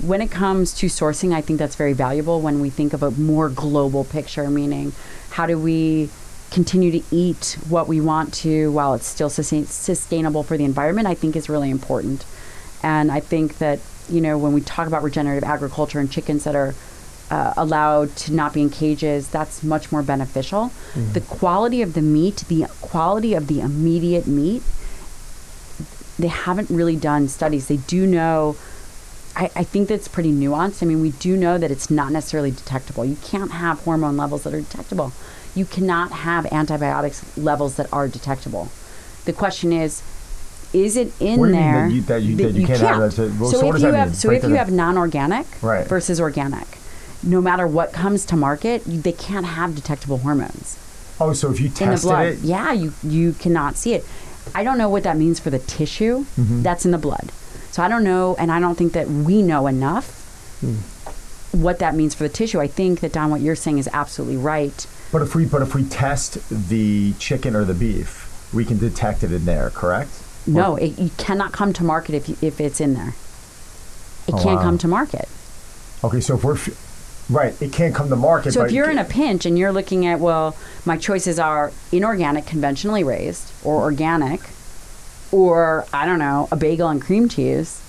[0.00, 3.10] When it comes to sourcing, I think that's very valuable when we think of a
[3.12, 4.92] more global picture, meaning
[5.30, 6.10] how do we
[6.50, 11.06] continue to eat what we want to while it's still sustain- sustainable for the environment,
[11.08, 12.24] I think is really important.
[12.82, 16.54] And I think that, you know, when we talk about regenerative agriculture and chickens that
[16.54, 16.74] are
[17.30, 20.70] uh, allowed to not be in cages, that's much more beneficial.
[21.12, 24.62] The quality of the meat, the quality of the immediate meat,
[26.18, 27.68] they haven't really done studies.
[27.68, 28.56] They do know,
[29.34, 30.82] I, I think that's pretty nuanced.
[30.82, 33.04] I mean, we do know that it's not necessarily detectable.
[33.04, 35.12] You can't have hormone levels that are detectable.
[35.54, 38.68] You cannot have antibiotics levels that are detectable.
[39.24, 40.02] The question is,
[40.72, 42.80] is it in What do you mean there that you- that you- that you can't
[42.80, 44.14] have that so, so what if you have mean?
[44.14, 45.86] so Break if you have non-organic Right.
[45.86, 46.66] versus organic,
[47.26, 50.78] no matter what comes to market, they can't have detectable hormones
[51.20, 52.26] oh so if you in the tested blood.
[52.26, 54.04] it Yeah, you you cannot see it.
[54.54, 56.62] I don't know what that means for the tissue Mm-hmm.
[56.62, 57.32] that's in the blood.
[57.72, 60.06] So I don't know, and I don't think that we know enough
[60.60, 60.76] Hmm.
[61.52, 62.60] what that means for the tissue.
[62.60, 64.86] I think that Don, what you're saying is absolutely right.
[65.12, 68.22] but if we but if we test the chicken or the beef
[68.54, 70.10] we can detect it in there correct
[70.46, 73.14] No, it, you cannot come to market if you, if it's in there.
[74.28, 74.62] It Oh, can't wow.
[74.62, 75.28] come to market.
[76.04, 76.76] Okay, so if we're f-
[77.28, 78.52] right, it can't come to market.
[78.52, 81.72] So but if you're in a pinch and you're looking at, well, my choices are
[81.92, 84.40] inorganic, conventionally raised, or organic,
[85.32, 87.82] or I don't know, a bagel and cream cheese,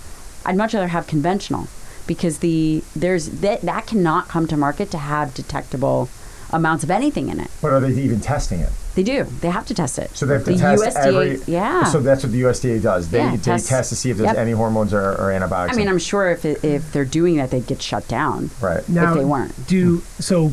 [0.46, 1.68] I'd much rather have conventional
[2.08, 6.10] because the there's that that cannot come to market to have detectable
[6.52, 7.50] amounts of anything in it.
[7.62, 8.70] but are they even testing it?
[8.96, 9.26] They do.
[9.26, 10.10] They have to test it.
[10.18, 11.40] So they have to the test USDA, every.
[11.54, 11.84] yeah.
[11.84, 13.10] So that's what the USDA does.
[13.10, 14.38] They Yeah, they test- test to see if there's yep.
[14.38, 15.76] any hormones or, or antibiotics.
[15.78, 18.50] I mean, I'm sure if it, if they're doing that, they'd get shut down.
[18.62, 18.88] right.
[18.90, 19.68] Now, they weren't.
[19.68, 20.52] Do so.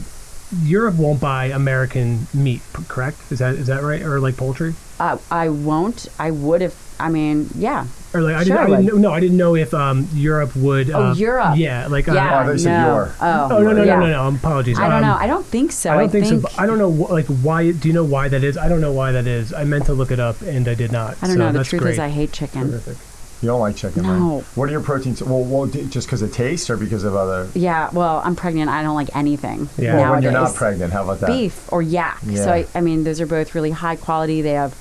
[0.62, 3.16] Europe won't buy American meat, correct?
[3.32, 4.02] Is that is that right?
[4.02, 4.74] Or like poultry?
[5.00, 6.06] Uh, I won't.
[6.18, 6.94] I would if.
[7.00, 7.86] I mean, yeah.
[8.14, 10.08] Or like I Sure didn't, I I didn't know, no, I didn't know if um,
[10.14, 10.90] Europe would.
[10.90, 11.56] Oh, uh, Europe.
[11.56, 12.44] Yeah, like uh, Yeah.
[12.46, 12.94] Oh, they said no.
[12.94, 13.14] your.
[13.20, 13.96] Oh, Oh no no yeah.
[13.98, 14.36] no no no!
[14.36, 14.78] Apologies.
[14.78, 15.16] I don't Um, know.
[15.18, 15.90] I don't think so.
[15.92, 16.42] I don't think, so.
[16.56, 17.72] I don't know wh- like why.
[17.72, 18.56] Do you know why that is?
[18.56, 19.52] I don't know why that is.
[19.52, 21.16] I meant to look it up and I did not.
[21.22, 21.52] I don't so know.
[21.52, 21.92] The truth great.
[21.94, 22.70] is, I hate chicken.
[22.70, 22.96] Terrific.
[23.42, 24.36] You don't like chicken, No.
[24.36, 24.44] right?
[24.54, 25.22] What are your proteins?
[25.22, 27.48] Well, well just because of taste or because of other.
[27.54, 28.70] Yeah, well, I'm pregnant.
[28.70, 29.68] I don't like anything.
[29.76, 29.96] Yeah.
[29.96, 31.26] Well, when you're not pregnant, how about that?
[31.26, 32.20] beef or yak.
[32.24, 32.44] Yeah.
[32.44, 34.40] So I, I mean, those are both really high quality.
[34.40, 34.74] They have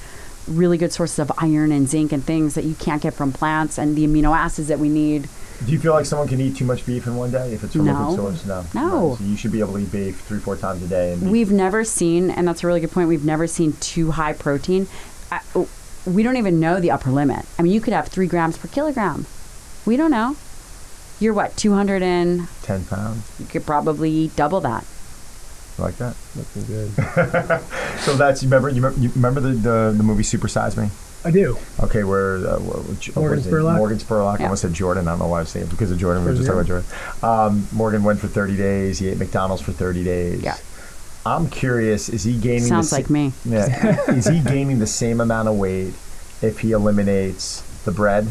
[0.48, 3.78] really good sources of iron and zinc and things that you can't get from plants,
[3.78, 5.28] and the amino acids that we need
[5.66, 7.74] Do you feel like someone can eat too much beef in one day if it's
[7.74, 8.08] from a No.
[8.10, 8.46] good source?
[8.46, 8.66] No.
[8.74, 9.10] No.
[9.12, 11.14] Right, So you should be able to eat beef three, four times a day.
[11.14, 13.08] And We've never seen, and that's a really good point.
[13.08, 14.88] We've never seen too high protein.
[15.32, 15.40] I,
[16.06, 17.46] we don't even know the upper limit.
[17.58, 19.26] I mean, you could have three grams per kilogram.
[19.86, 20.36] We don't know.
[21.20, 23.32] You're what, 210 pounds.
[23.40, 24.86] you could probably eat double that.
[25.78, 26.16] You like that?
[26.36, 27.62] Looking good.
[28.04, 30.90] So that's you remember you remember, you remember the, the the movie Super Size Me?
[31.24, 31.58] I do.
[31.80, 33.50] Okay, where uh, what, Morgan was it?
[33.54, 33.78] Spurlock?
[33.78, 34.42] Morgan Spurlock.
[34.42, 35.08] I almost said Jordan.
[35.08, 36.26] I don't know why I was saying it because of Jordan.
[36.26, 36.90] We were just talking about Jordan.
[37.24, 39.00] Um, Morgan went for 30 days.
[39.00, 40.44] He ate McDonald's for 30 days.
[40.44, 40.58] Yeah.
[41.26, 42.10] I'm curious.
[42.10, 42.64] Is he gaining?
[42.64, 43.32] Sounds the, like me.
[43.46, 44.02] Yeah.
[44.12, 45.94] is he gaining the same amount of weight
[46.42, 48.28] if he eliminates the bread,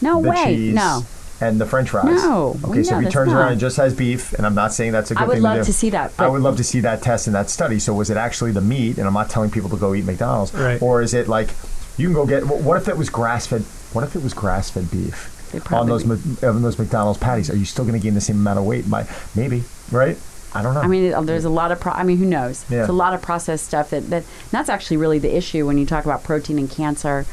[0.00, 0.44] No the way.
[0.44, 1.04] cheese, No.
[1.40, 2.06] And the French fries?
[2.06, 2.58] No.
[2.64, 3.38] Okay, so No, if he turns not.
[3.40, 5.24] around and just has beef, and I'm not saying that's a good thing.
[5.24, 6.12] I would thing love to to see that.
[6.18, 7.78] I would love to see that test and that study.
[7.78, 8.98] So was it actually the meat?
[8.98, 10.80] And I'm not telling people to go eat McDonald's, Right.
[10.82, 11.50] or is it like
[11.96, 12.46] you can go get?
[12.46, 13.62] What if it was grass fed?
[13.92, 15.36] What if it was grass fed beef
[15.72, 17.50] on those be- on those McDonald's patties?
[17.50, 18.86] Are you still going to gain the same amount of weight?
[18.86, 20.16] My, maybe, right?
[20.52, 20.80] I don't know.
[20.80, 21.78] I mean, there's a lot of.
[21.80, 22.64] Pro- I mean, who knows?
[22.68, 22.80] Yeah.
[22.80, 25.86] It's a lot of processed stuff that, that that's actually really the issue when you
[25.86, 27.24] talk about protein and cancer.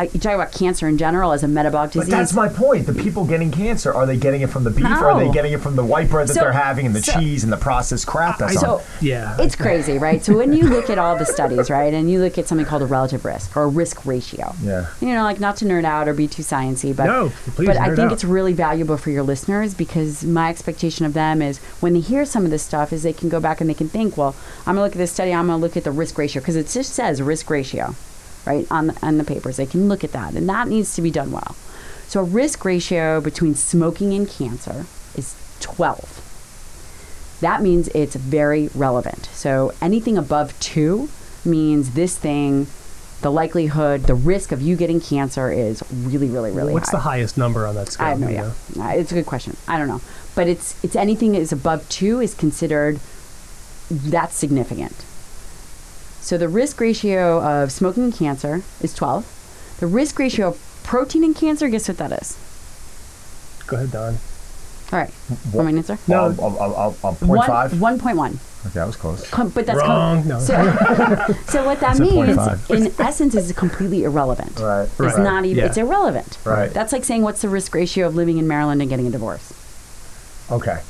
[0.00, 2.08] I, you talk about cancer in general as a metabolic disease.
[2.10, 2.34] but disease.
[2.34, 2.86] that's my point.
[2.86, 4.86] The people getting cancer are they getting it from the beef?
[4.86, 7.02] Or are they getting it from the white bread that So- they're having and the
[7.02, 8.78] so- cheese and the processed crap that's I- on?
[8.80, 9.36] so Yeah.
[9.38, 10.24] it's crazy, right?
[10.24, 12.80] So when you look at all the studies, right, and you look at something called
[12.82, 14.86] a relative risk or a risk ratio, Yeah.
[15.00, 17.76] you know, like not to nerd out or be too sciencey, but No, please but
[17.76, 18.12] I think out.
[18.12, 22.24] it's really valuable for your listeners because my expectation of them is when they hear
[22.24, 24.34] some of this stuff is they can go back and they can think, well,
[24.66, 26.68] I'm gonna look at this study, I'm gonna look at the risk ratio because it
[26.68, 27.94] just says risk ratio,
[28.46, 29.56] right, on the, on the papers.
[29.56, 31.54] They can look at that, and that needs to be done well.
[32.08, 36.26] So a risk ratio between smoking and cancer is 12
[37.40, 39.26] that means it's very relevant.
[39.32, 41.08] So anything above two
[41.44, 42.66] means this thing,
[43.22, 46.98] the likelihood, the risk of you getting cancer is really, really, really What's high.
[46.98, 48.06] the highest number on that scale?
[48.06, 48.54] I have no idea.
[48.76, 48.82] know?
[48.82, 49.56] Uh, It's a good question.
[49.66, 50.00] I don't know,
[50.34, 53.00] but it's it's anything that is above two is considered
[53.90, 55.04] that's significant.
[56.20, 59.26] So the risk ratio of smoking and cancer is twelve.
[59.80, 62.36] The risk ratio of protein in cancer, guess what that is?
[63.66, 64.18] Go ahead, Don.
[64.92, 65.10] All right,
[65.52, 65.98] want me to answer?
[66.08, 66.24] No.
[66.24, 67.70] I'll, I'll, I'll, I'll, I'll point One- five.
[67.72, 68.66] 1.1.
[68.66, 69.30] Okay, that was close.
[69.30, 70.26] Com- but that's Wrong.
[70.26, 70.38] No.
[70.40, 70.52] So,
[71.46, 72.36] so what that It's means,
[72.70, 74.58] in essence, is completely irrelevant.
[74.58, 74.82] Right.
[74.82, 75.18] It's Right.
[75.20, 75.58] not even.
[75.58, 75.66] Yeah.
[75.66, 76.36] It's irrelevant.
[76.44, 76.70] Right.
[76.70, 79.54] That's like saying what's the risk ratio of living in Maryland and getting a divorce.
[80.50, 80.80] Okay.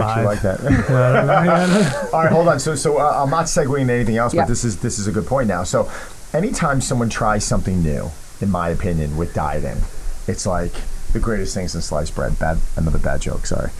[0.00, 0.08] I Five.
[0.08, 0.60] actually like that.
[0.60, 1.34] I don't know.
[1.34, 2.08] I don't know.
[2.12, 2.58] All right, hold on.
[2.60, 4.42] So, so uh, I'm not segueing into anything else, Yeah.
[4.42, 5.64] but this is this is a good point now.
[5.64, 5.90] So,
[6.32, 9.78] anytime someone tries something new, in my opinion, with dieting,
[10.26, 10.72] it's like
[11.12, 12.38] the greatest thing since sliced bread.
[12.38, 13.46] Bad, another bad joke.
[13.46, 13.70] Sorry.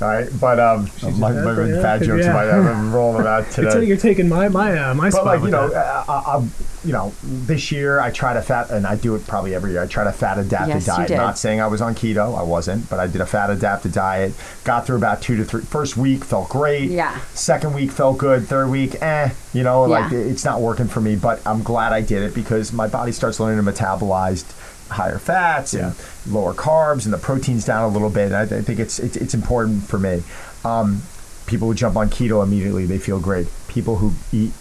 [0.00, 1.82] All right, but um, She's my, my bad, yeah.
[1.82, 2.32] bad jokes Yeah.
[2.32, 3.86] might have rolling them out You're, ta- today.
[3.86, 6.46] you're taking my my uh, my But spot like you know, uh, I, I,
[6.84, 9.82] you know, this year I try to fat, and I do it probably every year.
[9.82, 11.10] I try to fat adapted Yes, you diet.
[11.10, 14.34] Not saying I was on keto, I wasn't, but I did a fat adapted diet.
[14.64, 15.62] Got through about two to three.
[15.62, 16.90] First week felt great.
[16.90, 17.18] Yeah.
[17.34, 18.46] Second week felt good.
[18.46, 19.30] Third week, eh.
[19.52, 20.18] You know, like Yeah.
[20.18, 21.16] it's not working for me.
[21.16, 24.44] But I'm glad I did it because my body starts learning to metabolize
[24.88, 25.94] higher fats and
[26.32, 28.32] lower carbs, and the protein's down a little bit.
[28.32, 30.22] I, I think it's, it's it's important for me.
[30.64, 31.02] Um,
[31.46, 33.48] people who jump on keto immediately, they feel great.
[33.68, 34.52] People who eat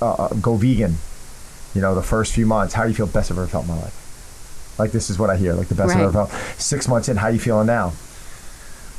[0.00, 0.96] uh, uh, go vegan,
[1.74, 3.06] you know, the first few months, how do you feel?
[3.06, 4.76] Best I've ever felt in my life.
[4.78, 5.54] Like this is what I hear.
[5.54, 6.60] Like the best I've ever felt.
[6.60, 7.92] Six months in, how are you feeling now?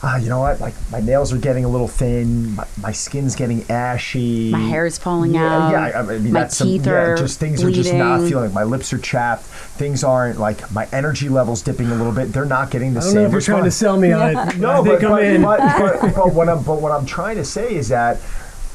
[0.03, 0.59] Ah, you know what?
[0.59, 2.55] Like my nails are getting a little thin.
[2.55, 4.49] My, my skin's getting ashy.
[4.49, 5.71] My hair is falling yeah, out.
[5.71, 8.17] Yeah, I, I mean My that's some- teeth yeah, are just things are just not
[8.17, 8.31] bleeding.
[8.31, 8.53] feeling.
[8.53, 9.43] My lips are chapped.
[9.43, 12.33] Things aren't like my energy levels dipping a little bit.
[12.33, 13.21] They're not getting the I don't same.
[13.21, 14.57] know if you're trying to sell me on it.
[14.57, 15.41] No, but, think I'm but, in.
[15.43, 15.59] but,
[16.01, 18.17] but, but what I'm but what I'm trying to say is that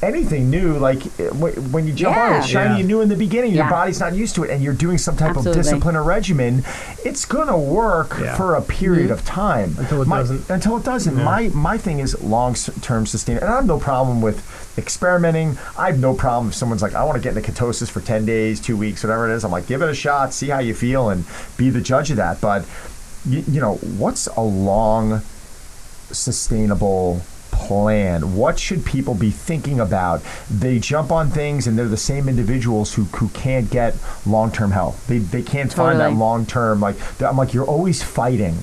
[0.01, 2.79] anything new, like eh, when you jump on it, it's shiny Yeah.
[2.79, 3.51] and new in the beginning.
[3.53, 3.69] Your Yeah.
[3.71, 5.51] body's not used to it, and you're doing some type Absolutely.
[5.59, 6.63] of discipline or regimen.
[7.03, 8.35] It's gonna work Yeah.
[8.35, 10.49] for a period of time Until it My- doesn't.
[10.49, 11.17] Until it doesn't.
[11.17, 11.23] Yeah.
[11.23, 14.43] My my thing is long term sustain, and I have no problem with
[14.77, 15.57] experimenting.
[15.77, 18.25] I have no problem if someone's like, I want to get into ketosis for ten
[18.25, 19.43] days, two weeks, whatever it is.
[19.43, 21.23] I'm like, give it a shot, see how you feel, and
[21.57, 22.39] be the judge of that.
[22.41, 22.65] But
[23.27, 25.21] you, you know, what's a long
[26.11, 27.21] sustainable
[27.57, 28.35] plan?
[28.35, 30.21] What should people be thinking about?
[30.49, 34.71] They jump on things and they're the same individuals who, who can't get long term
[34.71, 35.05] health.
[35.07, 36.79] They, they can't find that long term.
[36.79, 38.57] Like, I'm like, you're always fighting.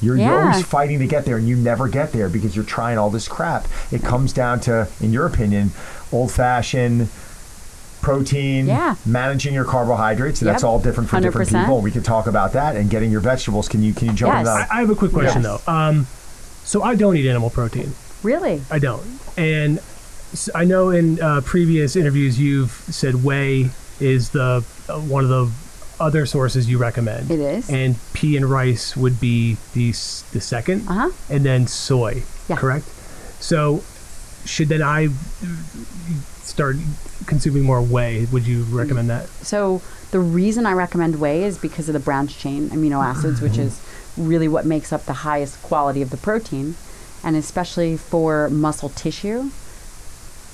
[0.00, 2.98] You're, you're always fighting to get there and you never get there because you're trying
[2.98, 3.66] all this crap.
[3.90, 5.70] It comes down to, in your opinion,
[6.12, 7.08] old fashioned
[8.00, 8.94] protein, Yeah.
[9.04, 10.38] managing your carbohydrates.
[10.40, 10.68] That's Yep.
[10.70, 11.60] all different for different 100%.
[11.64, 11.80] people.
[11.80, 13.68] We could talk about that and getting your vegetables.
[13.68, 14.40] Can you can you jump Yes.
[14.40, 14.68] into I, that?
[14.72, 15.62] I have a quick question Yes.
[15.66, 15.72] though.
[15.72, 16.06] Um,
[16.64, 17.92] so I don't eat animal protein.
[18.22, 18.62] Really?
[18.70, 19.04] I don't.
[19.36, 19.80] And
[20.54, 25.50] I know in uh, previous interviews you've said whey is the uh, one of the
[26.00, 27.30] other sources you recommend.
[27.30, 27.68] It is.
[27.70, 29.88] And pea and rice would be the
[30.32, 31.10] the second, Uh huh.
[31.30, 32.22] and then soy.
[32.48, 32.56] Yeah.
[32.56, 32.86] Correct.
[33.40, 33.82] So,
[34.44, 35.08] should then I
[36.42, 36.76] start
[37.26, 38.26] consuming more whey?
[38.32, 39.28] Would you recommend that?
[39.44, 43.58] So the reason I recommend whey is because of the branched chain amino acids, which
[43.58, 43.80] is
[44.16, 46.74] really what makes up the highest quality of the protein,
[47.22, 49.50] and especially for muscle tissue,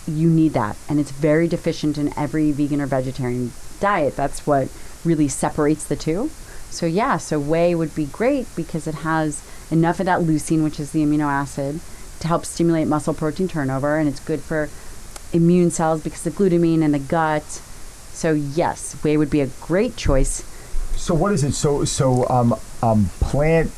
[0.06, 4.16] you need that, and it's very deficient in every vegan or vegetarian diet.
[4.16, 4.68] That's what
[5.04, 6.30] really separates the two.
[6.70, 10.80] So yeah, so whey would be great because it has enough of that leucine, which
[10.80, 11.80] is the amino acid,
[12.20, 14.68] to help stimulate muscle protein turnover, and it's good for
[15.32, 17.44] immune cells because the glutamine in the gut.
[18.12, 20.42] So yes, whey would be a great choice.
[20.96, 21.52] So what is it?
[21.52, 23.70] So so um um plant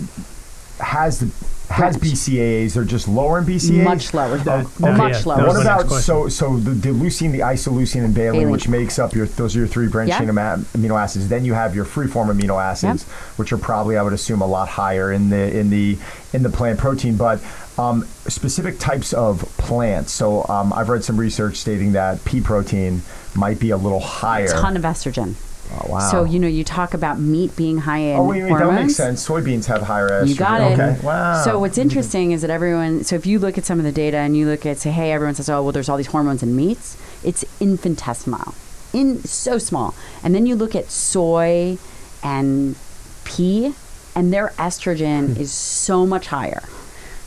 [0.81, 1.31] has the
[1.71, 2.75] has BCAAs.
[2.75, 3.85] They're just lower in BCAAs.
[3.85, 4.39] Much lower.
[4.39, 5.47] That- Oh, that- much yeah, lower.
[5.49, 8.51] What about so so the, the leucine, the isoleucine, and valine, Valine.
[8.51, 10.19] which makes up your those are your three branched Yeah.
[10.21, 11.29] chain amino acids.
[11.29, 13.05] Then you have your free form amino acids,
[13.37, 15.99] which are probably I would assume a lot higher in the in the
[16.33, 17.41] in the plant protein, but.
[17.79, 20.11] Um, specific types of plants.
[20.11, 23.03] So um, I've read some research stating that pea protein
[23.35, 24.47] might be a little higher.
[24.47, 25.35] A ton of estrogen.
[25.73, 25.99] Oh, wow.
[25.99, 28.97] So you know, you talk about meat being high in oh wait, wait, that makes
[28.97, 29.27] sense.
[29.27, 30.29] Soybeans have higher estrogen.
[30.29, 30.79] You got it.
[30.79, 30.99] Okay.
[31.05, 31.43] Wow.
[31.45, 33.05] So what's interesting is that everyone.
[33.05, 35.13] So if you look at some of the data and you look at say, hey,
[35.13, 36.97] everyone says, oh, well, there's all these hormones in meats.
[37.25, 38.55] It's infinitesimal,
[38.93, 39.95] in so small.
[40.23, 41.79] And then you look at soy
[42.23, 42.77] and
[43.25, 43.75] pea,
[44.15, 46.63] and their estrogen is so much higher.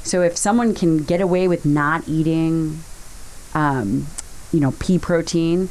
[0.04, 2.80] So if someone can get away with not eating,
[3.54, 4.08] um,
[4.52, 5.70] you know, pea protein,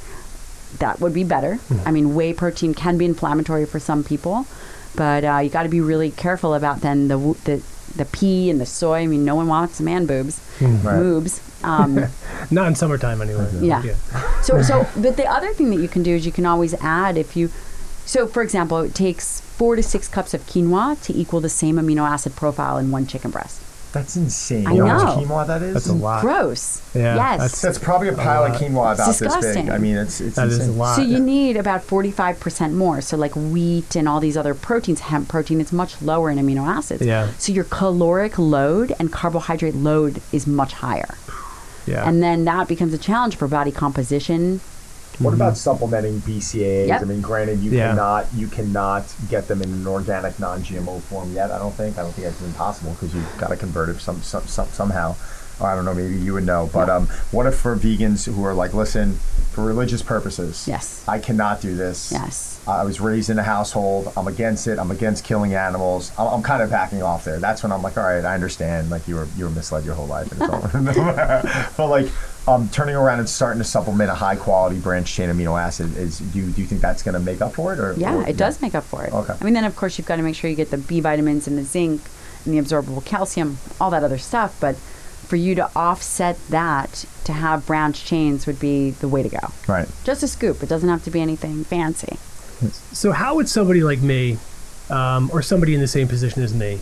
[0.79, 1.59] that would be better.
[1.85, 4.47] I mean, whey protein can be inflammatory for some people,
[4.97, 7.63] but uh, you got to be really careful about then the the
[7.97, 8.99] the pea and the soy.
[9.01, 10.99] I mean, no one wants man boobs, Right.
[10.99, 11.41] boobs.
[11.65, 12.07] Um,
[12.51, 13.49] Not in summertime, anyway.
[13.61, 13.83] Yeah.
[14.43, 17.17] so, so, but the other thing that you can do is you can always add
[17.17, 17.51] if you.
[18.07, 21.77] So, for example, it takes four to six cups of quinoa to equal the same
[21.77, 23.61] amino acid profile in one chicken breast.
[23.93, 24.67] That's insane.
[24.67, 25.35] I you know how much know.
[25.35, 25.75] quinoa that is?
[25.75, 26.21] That's a lot.
[26.21, 26.83] Gross.
[26.95, 27.39] Yeah, Yes.
[27.41, 29.71] that's- That's probably a pile of quinoa about It's this big.
[29.71, 30.75] I mean, it's it's That is insane.
[30.75, 30.97] a lot.
[30.97, 33.01] So you need about 45% more.
[33.01, 36.67] So like wheat and all these other proteins, hemp protein, it's much lower in amino
[36.69, 37.03] acids.
[37.05, 37.29] Yeah.
[37.39, 41.15] So your caloric load and carbohydrate load is much higher.
[41.87, 42.07] yeah.
[42.07, 44.61] And then that becomes a challenge for body composition.
[45.19, 46.89] What about supplementing BCAAs?
[46.89, 47.01] Yep.
[47.03, 47.89] I mean, granted, you Yeah.
[47.91, 51.51] cannot you cannot get them in an organic, non-GMO form yet.
[51.51, 51.99] I don't think.
[51.99, 55.17] I don't think that's impossible because you've got to convert it some, some, some somehow.
[55.61, 55.95] Or I don't know.
[55.95, 56.71] Maybe you would know.
[56.73, 59.15] But um, what if for vegans who are like, listen,
[59.51, 61.03] for religious purposes, Yes.
[61.09, 62.13] I cannot do this.
[62.13, 62.61] Yes.
[62.69, 64.13] I was raised in a household.
[64.17, 64.79] I'm against it.
[64.79, 66.13] I'm against killing animals.
[66.17, 67.41] I'm, I'm kind of backing off there.
[67.41, 68.89] That's when I'm like, all right, I understand.
[68.91, 71.73] Like you were you were misled your whole life, and it's all.
[71.77, 72.09] but like,
[72.49, 76.19] um, turning around and starting to supplement a high quality branched chain amino acid is.
[76.19, 77.79] Do you, do you think that's going to make up for it?
[77.79, 79.13] Or Yeah, or- it does make up for it.
[79.13, 79.35] Okay.
[79.39, 81.47] I mean, then of course you've got to make sure you get the B vitamins
[81.47, 82.01] and the zinc
[82.45, 84.57] and the absorbable calcium, all that other stuff.
[84.61, 89.29] But for you to offset that, to have branched chains would be the way to
[89.29, 89.53] go.
[89.67, 89.87] Right.
[90.05, 90.63] Just a scoop.
[90.63, 92.17] It doesn't have to be anything fancy.
[92.95, 94.39] So how would somebody like me,
[94.89, 96.77] um, or somebody in the same position as me,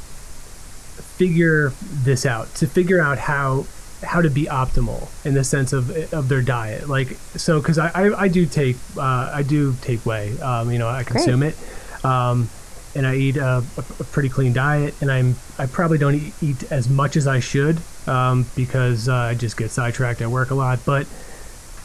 [1.18, 2.54] figure this out?
[2.56, 3.66] To figure out how
[4.02, 7.90] how to be optimal in the sense of of their diet, like so, because I,
[7.94, 10.38] I I do take uh, I do take whey.
[10.40, 11.56] Um, you know, I consume it,
[12.04, 12.48] um,
[12.94, 16.72] and I eat a, a, pretty clean diet, and I'm I probably don't eat, eat
[16.72, 20.20] as much as I should um, because uh, I just get sidetracked.
[20.22, 21.06] I work a lot, but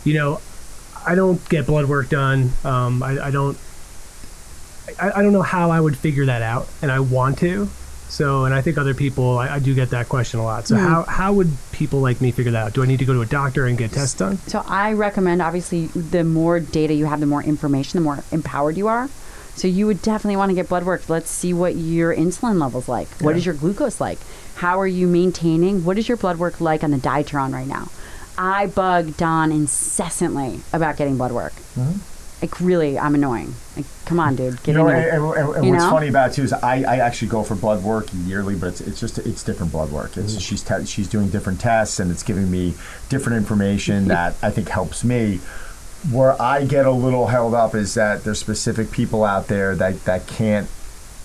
[0.03, 0.41] you know,
[1.05, 2.51] I don't get blood work done.
[2.63, 3.57] Um, I, I don't.
[4.99, 7.69] I, I don't know how I would figure that out, and I want to.
[8.11, 10.67] So, and I think other people, I, I do get that question a lot.
[10.67, 10.81] So, Hmm.
[10.85, 12.73] how how would people like me figure that out?
[12.73, 14.37] Do I need to go to a doctor and get tests done?
[14.47, 18.75] So I recommend, obviously, the more data you have, the more information, the more empowered
[18.75, 19.09] you are.
[19.55, 21.07] So you would definitely want to get blood work.
[21.07, 23.07] Let's see what your insulin levels like.
[23.21, 23.37] What Yeah.
[23.37, 24.19] is your glucose like?
[24.55, 25.85] How are you maintaining?
[25.85, 27.87] What is your blood work like on the diet you're on right now?
[28.37, 31.53] I bug Don incessantly about getting blood work.
[32.41, 33.53] Like really, I'm annoying.
[33.77, 34.77] Like, come on, dude, get Mm-hmm.
[34.77, 35.89] you know, in and, and- and You what's know?
[35.91, 38.81] funny about it too is I, I actually go for blood work yearly, but it's,
[38.81, 40.17] it's just it's different blood work.
[40.17, 42.73] It's she's te- she's doing different tests and it's giving me
[43.09, 45.39] different information that I think helps me.
[46.11, 50.03] Where I get a little held up is that there's specific people out there that
[50.05, 50.67] that can't.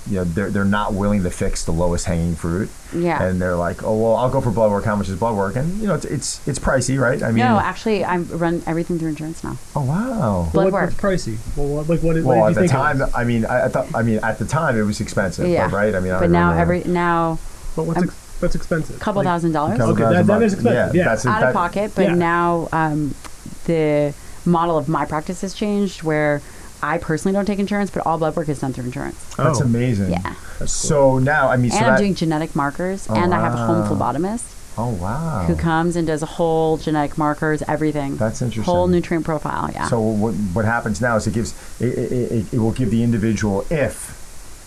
[0.09, 2.69] You know, they're, they're not willing to fix the lowest hanging fruit.
[2.95, 3.21] Yeah.
[3.23, 4.85] And they're like, oh, well, I'll go for blood work.
[4.85, 5.57] How much is blood work?
[5.57, 7.21] And, you know, it's it's, it's pricey, right?
[7.23, 9.57] I mean, no, actually, I run everything through insurance now.
[9.75, 10.49] oh, wow.
[10.53, 10.91] Blood what, work.
[10.91, 10.97] What's
[11.27, 11.39] pricey?
[11.57, 12.71] Well, what, like what, what Well, did at you the think?
[12.73, 13.03] time.
[13.15, 15.69] I mean, I, I thought, I mean, at the time, it was expensive, Yeah.
[15.75, 15.95] right?
[15.95, 17.39] I mean, I But now remember- every now
[17.75, 18.97] But what's ex- what's expensive?
[18.97, 19.79] A couple Like, thousand dollars.
[19.79, 20.47] Couple Okay, thousand that- that bucks.
[20.47, 21.05] is expensive, yeah.
[21.05, 22.15] that's out that- of pocket, but yeah.
[22.15, 23.15] now um,
[23.65, 26.41] the model of my practice has changed where
[26.87, 29.35] I personally don't take insurance, but all blood work is done through insurance.
[29.39, 29.45] Oh.
[29.45, 29.65] That's Oh.
[29.65, 30.11] amazing.
[30.13, 30.35] Yeah.
[30.67, 33.55] So now, I mean, so and I'm that, doing genetic markers, Oh, and I have
[33.55, 34.45] a home phlebotomist
[34.79, 38.17] oh wow, who comes and does a whole genetic markers, everything.
[38.17, 38.65] That's interesting.
[38.65, 39.71] Whole nutrient profile.
[39.73, 39.89] Yeah.
[39.89, 43.03] So what what happens now is it gives it, it, it, it will give the
[43.03, 44.23] individual if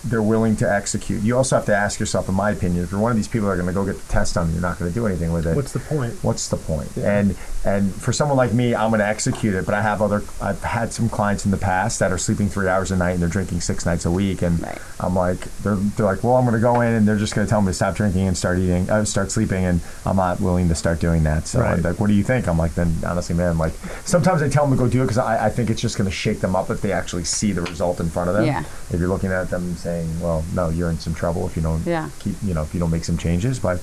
[0.06, 1.22] they're willing to execute.
[1.24, 3.48] You also have to ask yourself, in my opinion, if you're one of these people
[3.48, 5.34] that are going to go get the test done, you're not going to do anything
[5.34, 5.56] with it.
[5.56, 6.14] What's the point?
[6.24, 6.96] what's the point?
[6.98, 7.36] And
[7.66, 9.66] and for someone like me, I'm going to execute it.
[9.66, 10.24] But I have other.
[10.42, 13.22] I've had some clients in the past that are sleeping three hours a night and
[13.22, 14.78] they're drinking six nights a week, and Right.
[15.02, 17.46] I'm like, they're they're like, well, I'm going to go in and they're just going
[17.46, 20.40] to tell me to stop drinking and start eating, uh, start sleeping, and I'm not
[20.40, 21.48] willing to start doing that.
[21.48, 21.74] So Right.
[21.74, 22.48] I'm like, what do you think?
[22.48, 23.74] I'm like, then honestly, man, like
[24.06, 26.10] sometimes I tell them to go do it because I, I think it's just going
[26.10, 28.46] to shake them up if they actually see the result in front of them.
[28.46, 28.62] Yeah.
[28.92, 29.89] If you're looking at them saying,
[30.22, 32.10] well, no, you're in some trouble if you don't Yeah.
[32.20, 33.80] keep, you know, if you don't make some changes, but.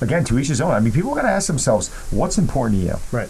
[0.00, 0.70] Again, to each his own.
[0.70, 2.94] I mean, people got to ask themselves, what's important to you?
[3.10, 3.28] Right.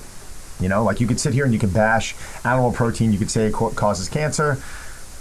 [0.60, 2.14] You know, like you could sit here and you can bash
[2.44, 3.10] animal protein.
[3.10, 4.58] You could say it causes cancer.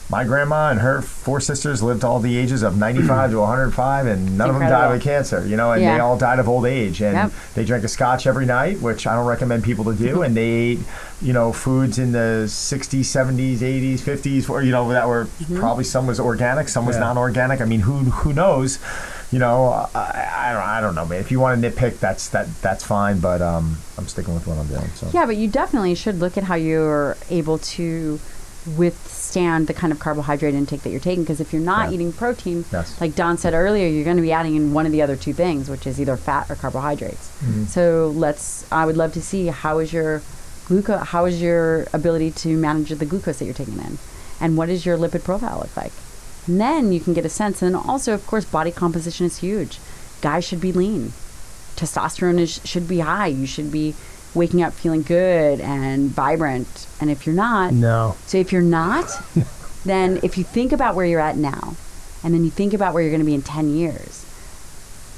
[0.10, 4.38] My grandma and her four sisters lived all the ages of 95 to 105, and
[4.38, 5.46] none of them died of cancer.
[5.46, 7.02] You know, and they all died of old age.
[7.02, 7.32] And Yep.
[7.56, 10.22] they drank a scotch every night, which I don't recommend people to do.
[10.22, 10.80] and they ate,
[11.22, 15.84] you know, foods in the 60s, 70s, 80s, 50s, or you know, that were probably
[15.84, 17.02] some was organic, some was Yeah.
[17.02, 17.60] non-organic.
[17.60, 18.80] I mean, who who knows?
[19.32, 21.20] You know, I, I don't I don't know, man.
[21.20, 23.20] If you want to nitpick, that's that that's fine.
[23.20, 24.88] But um, I'm sticking with what I'm doing.
[24.96, 25.10] So.
[25.14, 28.22] Yeah, but you definitely should look at how you're able to
[28.76, 31.24] withstand the kind of carbohydrate intake that you're taking.
[31.24, 31.96] Because if you're not Yeah.
[31.96, 32.94] eating protein, Yes.
[33.00, 35.34] like Don said earlier, you're going to be adding in one of the other two
[35.34, 37.30] things, which is either fat or carbohydrates.
[37.46, 37.66] Mm-hmm.
[37.66, 38.66] So let's.
[38.72, 40.22] I would love to see how is your
[40.68, 43.98] glucose, how is your ability to manage the glucose that you're taking in,
[44.42, 45.94] and what does your lipid profile look like.
[46.46, 47.62] And then you can get a sense.
[47.62, 49.80] And also, of course, body composition is huge.
[50.22, 51.14] Guys should be lean
[51.78, 53.28] testosterone is, should be high.
[53.28, 53.94] You should be
[54.38, 56.88] waking up feeling good and vibrant.
[57.02, 58.16] And if you're not, No.
[58.28, 59.10] so if you're not,
[59.86, 61.76] then if you think about where you're at now,
[62.24, 64.24] and then you think about where you're going to be in 10 years,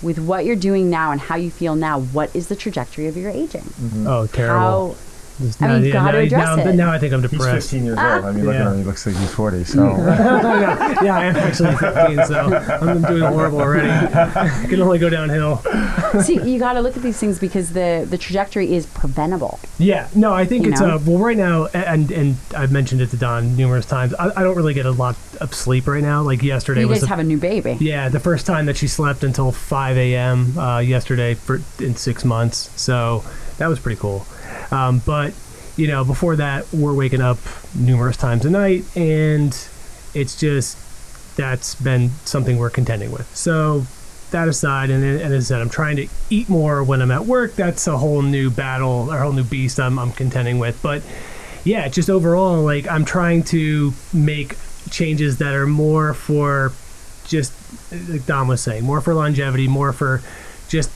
[0.01, 3.17] with what you're doing now and how you feel now, what is the trajectory of
[3.17, 3.61] your aging?
[3.61, 4.07] Mm-hmm.
[4.07, 4.95] Oh, terrible.
[5.39, 6.75] How, Just I now- mean, yeah, gotta now, address now, it.
[6.75, 7.71] now I think I'm depressed.
[7.71, 7.81] He's depressed.
[7.81, 8.25] 15 years old.
[8.25, 8.61] I mean, look Yeah.
[8.67, 8.77] at him.
[8.79, 9.63] He looks like he's 40.
[9.63, 12.39] So yeah, yeah, I am actually 15, so
[12.81, 13.87] I'm doing horrible already.
[14.67, 15.61] Can only go downhill.
[16.23, 19.59] see, you got to look at these things because the, the trajectory is preventable.
[19.77, 20.95] Yeah, no, I think You it's know?
[20.95, 24.13] uh, well right now, and and I've mentioned it to Don numerous times.
[24.15, 26.21] I, I don't really get a lot of sleep right now.
[26.21, 27.77] Like yesterday You was just the, have a new baby.
[27.79, 30.57] yeah the first time that she slept until 5 a.m.
[30.57, 32.69] Uh, yesterday for in six months.
[32.79, 33.23] So
[33.57, 34.25] that was pretty cool.
[34.71, 35.33] Um, but
[35.77, 37.37] you know, before that, we're waking up
[37.73, 39.55] numerous times a night, and
[40.13, 40.77] it's just
[41.37, 43.33] that's been something we're contending with.
[43.35, 43.85] So
[44.31, 47.25] that aside, and, and as I said, I'm trying to eat more when I'm at
[47.25, 47.55] work.
[47.55, 50.81] That's a whole new battle, a whole new beast I'm, I'm contending with.
[50.81, 51.01] But
[51.63, 54.55] yeah, just overall, like I'm trying to make
[54.89, 56.73] changes that are more for
[57.25, 57.53] just
[57.91, 60.21] like Don was saying, more for longevity, more for
[60.67, 60.91] just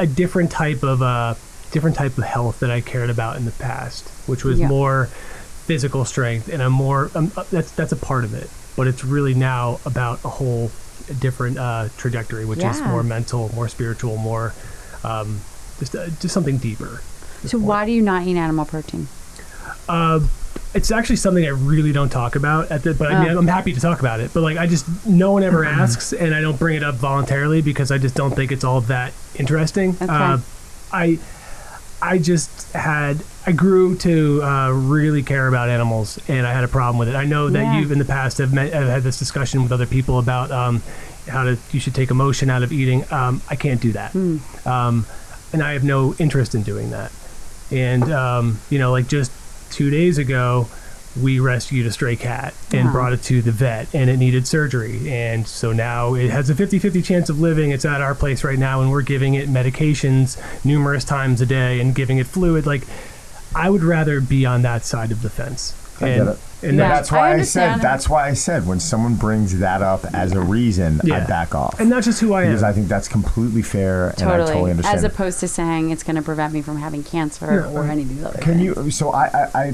[0.00, 1.34] a different type of uh,
[1.70, 4.68] different type of health that I cared about in the past, which was Yeah.
[4.68, 5.06] more
[5.66, 9.04] physical strength, and a more um, uh, that's that's a part of it, but it's
[9.04, 10.70] really now about a whole
[11.20, 14.54] different uh, trajectory, which is more mental, more spiritual, more
[15.04, 15.40] um,
[15.78, 17.02] just uh, just something deeper.
[17.44, 19.08] So why do you not eat animal protein?
[19.88, 20.20] Uh,
[20.74, 23.38] it's actually something I really don't talk about at the, but I mean, Oh.
[23.38, 24.32] I'm happy to talk about it.
[24.34, 27.62] But like, I just no one ever asks, and I don't bring it up voluntarily
[27.62, 29.90] because I just don't think it's all that interesting.
[30.00, 30.06] Okay.
[30.08, 30.38] Uh,
[30.92, 31.18] I
[32.00, 36.68] I just had I grew to uh, really care about animals, and I had a
[36.68, 37.14] problem with it.
[37.16, 37.78] I know that Yeah.
[37.80, 40.82] you've in the past have, met, have had this discussion with other people about um,
[41.28, 43.04] how to you should take emotion out of eating.
[43.10, 44.14] Um, I can't do that,
[44.66, 45.06] um,
[45.52, 47.10] and I have no interest in doing that.
[47.70, 49.32] And um, you know, like just
[49.70, 50.68] two days ago,
[51.20, 52.92] we rescued a stray cat and Aw.
[52.92, 55.10] brought it to the vet, and it needed surgery.
[55.12, 57.70] And so now it has a 50-50 chance of living.
[57.70, 61.80] It's at our place right now, and we're giving it medications numerous times a day
[61.80, 62.66] and giving it fluid.
[62.66, 62.82] Like,
[63.54, 65.74] I would rather be on that side of the fence.
[66.00, 66.40] I and, get it.
[66.60, 66.88] And Yeah.
[66.88, 67.78] that's that's why I I, said.
[67.80, 71.78] That's why I said when someone brings that up as a reason, I back off.
[71.80, 72.48] and that's just who I am.
[72.48, 74.52] because I think that's completely fair, and I Totally.
[74.52, 74.96] totally understand.
[74.96, 77.90] As opposed to saying it's going to prevent me from having cancer Yeah, or uh,
[77.90, 78.76] any of these other Can things.
[78.76, 78.90] you?
[78.90, 79.72] So I, I, I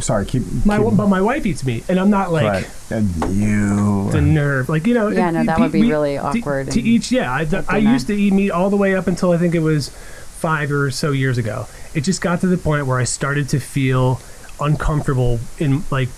[0.00, 0.42] sorry, keep.
[0.64, 2.44] my, keep but my wife eats meat, and I'm not like.
[2.44, 2.70] right.
[2.90, 4.10] And you.
[4.10, 4.68] the nerve.
[4.68, 6.86] Like you know, Yeah, it- no, it- that would be meat- really awkward to, and
[6.88, 7.10] each.
[7.12, 9.54] Yeah, I, at I used to eat meat all the way up until I think
[9.54, 11.66] it was five or so years ago.
[11.94, 14.20] It just got to the point where I started to feel
[14.60, 16.08] uncomfortable in like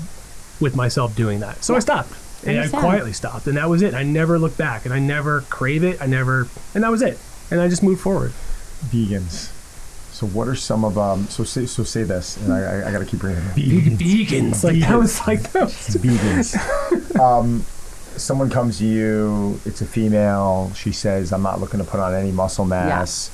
[0.60, 1.62] with myself doing that.
[1.64, 2.12] So I stopped.
[2.44, 3.92] And I quietly stopped, and that was it.
[3.94, 6.00] I never looked back, and I never crave it.
[6.00, 7.18] I never, and that was it.
[7.50, 8.32] And I just moved forward.
[8.84, 9.50] vegans.
[10.16, 11.26] So what are some of um?
[11.26, 13.42] So say so say this, and I, I, I got to keep reading.
[13.52, 13.98] Vegans.
[13.98, 14.64] Vegans.
[14.64, 17.20] Like that was like that was vegans.
[17.20, 17.60] um,
[18.16, 19.60] someone comes to you.
[19.66, 20.72] It's a female.
[20.74, 23.30] She says, "I'm not looking to put on any muscle mass."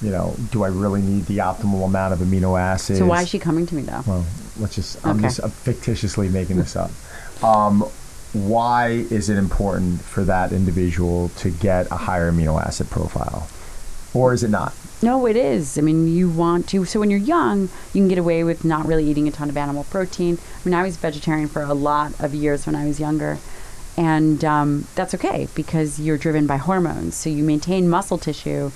[0.00, 3.00] You know, do I really need the optimal amount of amino acids?
[3.00, 4.02] So why is she coming to me though?
[4.06, 4.24] Well,
[4.58, 5.04] let's just.
[5.04, 5.24] I'm Okay.
[5.24, 6.90] just uh, fictitiously making this up.
[7.44, 7.82] Um,
[8.32, 13.46] why is it important for that individual to get a higher amino acid profile,
[14.14, 14.72] or is it not?
[15.04, 15.76] No, it is.
[15.76, 16.86] I mean, you want to.
[16.86, 19.56] So when you're young, you can get away with not really eating a ton of
[19.58, 20.38] animal protein.
[20.38, 23.36] I mean, I was vegetarian for a lot of years when I was younger.
[23.98, 27.16] And um, that's okay because you're driven by hormones.
[27.16, 28.70] So you maintain muscle tissue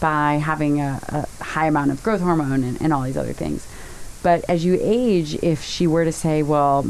[0.00, 3.68] by having a, a high amount of growth hormone and, and all these other things.
[4.22, 6.86] But as you age, if she were to say, well,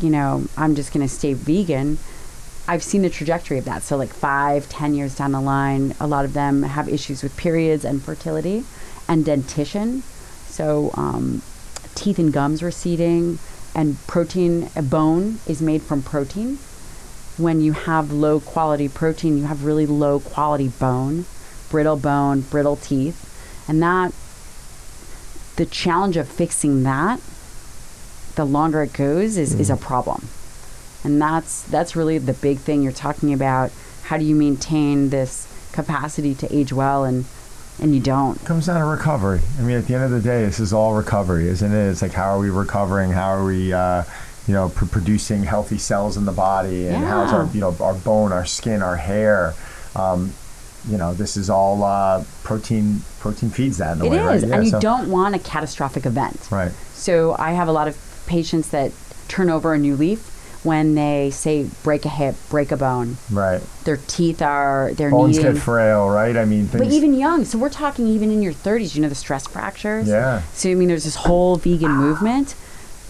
[0.00, 1.98] you know, I'm just going to stay vegan,
[2.70, 3.82] I've seen the trajectory of that.
[3.82, 7.34] So, like five, ten years down the line, a lot of them have issues with
[7.38, 8.64] periods and fertility
[9.08, 10.02] and dentition.
[10.48, 11.40] So, um,
[11.94, 13.38] teeth and gums receding,
[13.74, 16.56] and protein, a bone is made from protein.
[17.38, 21.24] When you have low quality protein, you have really low quality bone,
[21.70, 23.24] brittle bone, brittle teeth.
[23.66, 24.12] And that,
[25.56, 27.20] the challenge of fixing that,
[28.34, 30.28] the longer it goes, is, is a problem
[31.04, 33.70] and that's that's really the big thing you're talking about
[34.04, 37.24] how do you maintain this capacity to age well and
[37.80, 39.40] and you don't comes down to recovery.
[39.58, 41.90] I mean, at the end of the day, this is all recovery, isn't it?
[41.90, 43.12] It's like how are we recovering?
[43.12, 44.02] How are we, uh,
[44.48, 46.88] you know, pr- producing healthy cells in the body?
[46.88, 49.54] And how's our, you know, our bone, our skin, our hair?
[49.94, 50.32] Um,
[50.88, 53.02] you know, this is all uh, protein.
[53.20, 54.48] Protein feeds that in a It way, is, right?
[54.48, 56.70] Yeah, and you so- don't want a catastrophic event Right.
[56.94, 57.96] so i have a lot of
[58.26, 58.92] patients that
[59.28, 60.20] turn over a new leaf
[60.64, 63.60] when they say break a hip break a bone Right.
[63.84, 66.36] their teeth are they're Bones needing get frail, right?
[66.36, 66.82] I mean, things.
[66.84, 70.08] but even young so we're talking even in your 30s you know the stress fractures
[70.08, 70.42] Yeah.
[70.54, 72.54] so i mean there's this whole vegan movement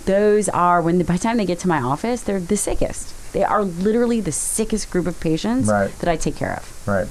[0.05, 3.45] those are when by the time they get to my office they're the sickest they
[3.45, 5.91] are literally the sickest group of patients Right.
[6.01, 7.07] that i take care of Right.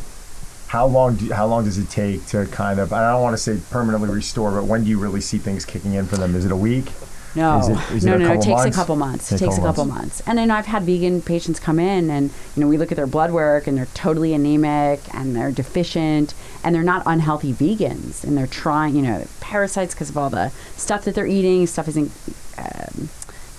[0.67, 3.41] How long do how long does it take to kind of I don't want to
[3.41, 6.35] say permanently restore, but when do you really see things kicking in for them?
[6.35, 6.91] Is it a week?
[7.35, 8.33] No, Is it- is no, a no, no.
[8.33, 8.75] It takes months?
[8.75, 9.31] a couple months.
[9.31, 10.23] It Take takes a couple couple months.
[10.25, 13.05] And then I've had vegan patients come in, and you know, we look at their
[13.07, 18.35] blood work, and they're totally anemic, and they're deficient, and they're not unhealthy vegans, and
[18.35, 21.67] they're trying, you know, parasites because of all the stuff that they're eating.
[21.67, 22.11] Stuff isn't,
[22.57, 23.09] um,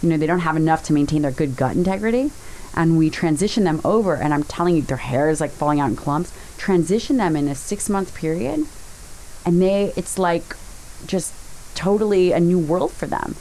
[0.03, 2.31] you know, they don't have enough to maintain their good gut integrity.
[2.75, 5.91] And we transition them over, and I'm telling you, their hair is like falling out
[5.91, 6.33] in clumps.
[6.59, 8.67] Transition them in a six month period,
[9.45, 10.57] and they, it's like
[11.07, 11.33] just
[11.75, 13.37] totally a new world for them.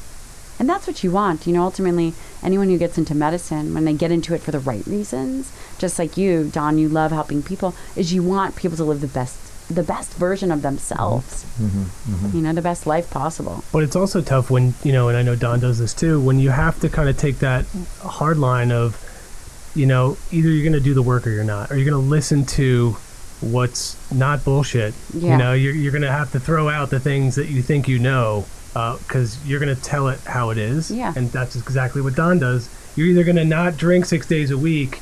[0.60, 1.46] And that's what you want.
[1.46, 4.60] You know, ultimately, anyone who gets into medicine, when they get into it for the
[4.60, 8.84] right reasons, just like you, Don, you love helping people, is you want people to
[8.84, 11.44] live the best the best version of themselves.
[11.60, 12.38] Mm-hmm, mm-hmm, mm-hmm.
[12.38, 13.64] You know, the best life possible.
[13.74, 16.40] But it's also tough when, you know, and I know Don does this too, when
[16.40, 17.66] you have to kind of take that
[18.00, 19.04] hard line of,
[19.76, 22.02] you know, either you're going to do the work or you're not, or you're going
[22.02, 22.96] to listen to
[23.42, 24.94] what's not bullshit.
[25.14, 25.34] Yeah.
[25.34, 27.88] You know, you're, you're going to have to throw out the things that you think
[27.88, 28.46] you know
[28.76, 30.92] Uh, because you're going to tell it how it is.
[30.92, 31.12] Yeah.
[31.16, 32.70] And that's exactly what Don does.
[32.96, 35.00] You're either going to not drink six days a week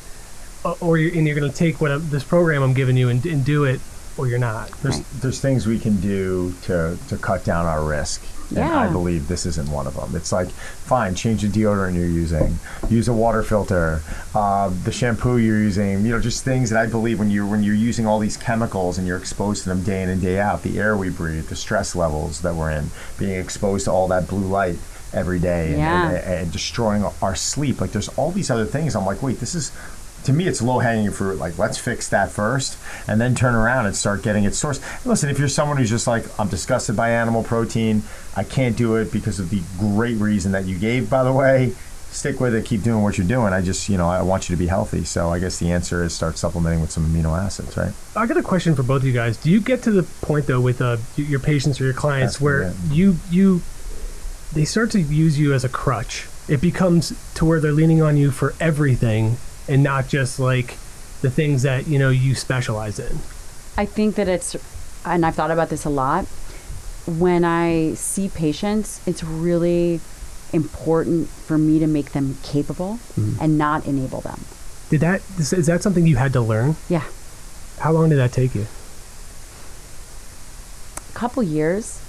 [0.80, 3.26] or you're, and you're going to take what I'm, this program I'm giving you and,
[3.26, 3.82] and do it
[4.18, 4.72] or you're not.
[4.82, 5.06] There's Right.
[5.22, 8.24] there's things we can do to to cut down our risk.
[8.52, 10.16] And I believe this isn't one of them.
[10.16, 14.02] It's like, fine, change the deodorant you're using, use a water filter,
[14.34, 16.06] uh, the shampoo you're using.
[16.06, 18.98] You know, just things that I believe when you're when you're using all these chemicals
[18.98, 21.56] and you're exposed to them day in and day out, the air we breathe, the
[21.56, 24.78] stress levels that we're in, being exposed to all that blue light
[25.14, 26.10] every day, and, Yeah.
[26.10, 27.80] and, and destroying our sleep.
[27.80, 28.96] Like, there's all these other things.
[28.96, 29.72] I'm like, wait, this is
[30.26, 31.38] to me, it's low hanging fruit.
[31.38, 34.80] Like, let's fix that first, and then turn around and start getting its source.
[35.06, 38.04] Listen, if you're someone who's just like, I'm disgusted by animal protein,
[38.36, 41.74] I can't do it because of the great reason that you gave, by the way.
[42.10, 42.66] Stick with it.
[42.66, 43.52] Keep doing what you're doing.
[43.52, 45.04] I just, you know, I want you to be healthy.
[45.04, 47.92] So I guess the answer is start supplementing with some amino acids, right?
[48.16, 49.36] I got a question for both of you guys.
[49.36, 52.46] Do you get to the point though with uh, your patients or your clients me
[52.46, 53.62] where you you
[54.54, 56.28] they start to use you as a crutch?
[56.48, 59.36] It becomes to where they're leaning on you for everything
[59.68, 60.78] and not just like
[61.22, 63.18] the things that you know you specialize in.
[63.78, 64.56] I think that it's,
[65.06, 66.26] and I've thought about this a lot.
[67.06, 70.00] When I see patients, it's really
[70.54, 73.38] important for me to make them capable mm-hmm.
[73.42, 74.40] and not enable them.
[74.90, 76.76] Did that is, is that something you had to learn?
[76.90, 77.04] Yeah.
[77.80, 78.68] How long did that take you?
[81.10, 82.02] A couple years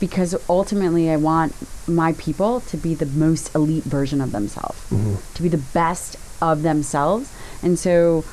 [0.00, 1.54] because ultimately I want
[1.88, 5.16] my people to be the most elite version of themselves, mm-hmm.
[5.34, 7.32] to be the best of themselves.
[7.62, 8.24] And so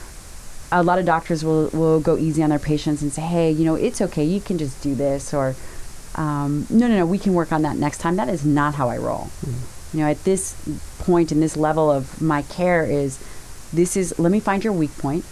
[0.72, 3.66] a lot of doctors will, will go easy on their patients and say, hey, you
[3.66, 5.56] know, it's okay, you can just do this, or
[6.16, 8.16] um, no, no, no, we can work on that next time.
[8.16, 9.30] That is not how I roll.
[9.94, 10.56] You know, at this
[11.00, 13.20] point in this level of my care is
[13.72, 15.26] this is let me find your weak point.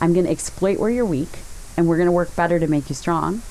[0.00, 1.40] I'm going to exploit where you're weak,
[1.76, 3.42] and we're going to work better to make you strong,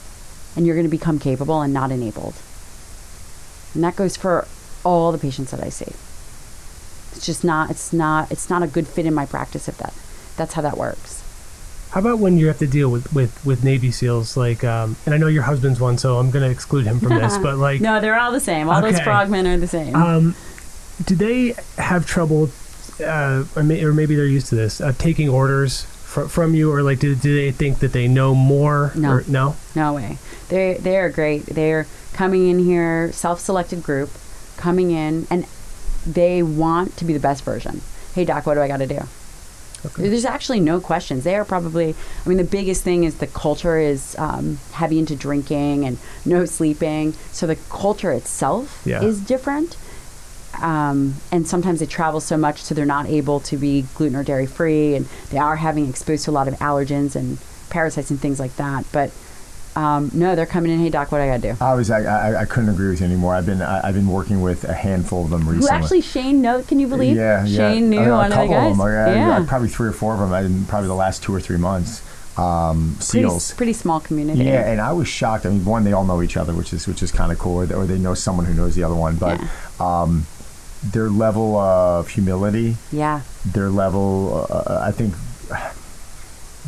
[0.56, 2.36] and you're going to become capable and not enabled.
[3.74, 4.48] And that goes for
[4.84, 5.94] all the patients that I see.
[7.16, 7.70] It's just not.
[7.70, 8.32] It's not.
[8.32, 9.94] It's not a good fit in my practice if that.
[10.38, 11.24] That's how that works.
[11.92, 14.38] How about when you have to deal with with with Navy SEALs?
[14.38, 17.16] Like, um, and I know your husband's one, so I'm going to exclude him from
[17.16, 17.38] this.
[17.42, 18.70] But like, no, they're all the same.
[18.70, 19.96] All those frogmen are the same.
[19.96, 20.36] um,
[21.06, 22.50] do they have trouble,
[23.04, 26.72] uh, or, may, or maybe they're used to this, uh, taking orders fr- from you,
[26.72, 28.92] or like, do, do they think that they know more?
[28.96, 29.12] No.
[29.14, 29.56] Or, no.
[29.76, 30.18] No way.
[30.50, 31.46] They they are great.
[31.46, 34.10] They're coming in here, self-selected group,
[34.58, 35.46] coming in, and
[36.14, 37.82] they want to be the best version.
[38.16, 39.00] Hey doc, what do I got to do?
[39.86, 40.10] Okay.
[40.10, 41.24] There's actually no questions.
[41.24, 41.96] They are probably.
[42.26, 46.44] I mean, the biggest thing is the culture is um, heavy into drinking and no
[46.46, 47.14] sleeping.
[47.32, 49.02] So the culture itself Yeah.
[49.04, 49.78] is different.
[50.62, 54.24] Um, and sometimes they travel so much, so they're not able to be gluten or
[54.26, 57.38] dairy free, and they are having exposed to a lot of allergens and
[57.70, 58.84] parasites and things like that.
[58.92, 59.12] But
[59.80, 60.80] um, no, they're coming in.
[60.80, 61.64] Hey doc, what do I got to do?
[61.64, 63.34] I was I, I, I couldn't agree with you anymore.
[63.34, 65.70] I've been I, I've been working with a handful of them recently.
[65.70, 66.62] Who actually Shane know?
[66.64, 67.16] Can you believe?
[67.16, 67.58] Yeah, yeah.
[67.72, 68.72] Shane knew Uh, one a of the guys.
[68.78, 68.82] them.
[68.82, 71.40] I- I- yeah, probably three or four of them in probably the last two or
[71.40, 72.02] three months.
[72.38, 73.54] Um, pretty, seals.
[73.54, 74.46] pretty small community.
[74.46, 75.46] Yeah, and I was shocked.
[75.46, 77.56] I mean, one, they all know each other, which is which is kind of cool,
[77.58, 79.16] or they, or they know someone who knows the other one.
[79.18, 79.42] But
[79.80, 80.26] um,
[80.82, 85.16] their level of humility, yeah, their level, uh, I think,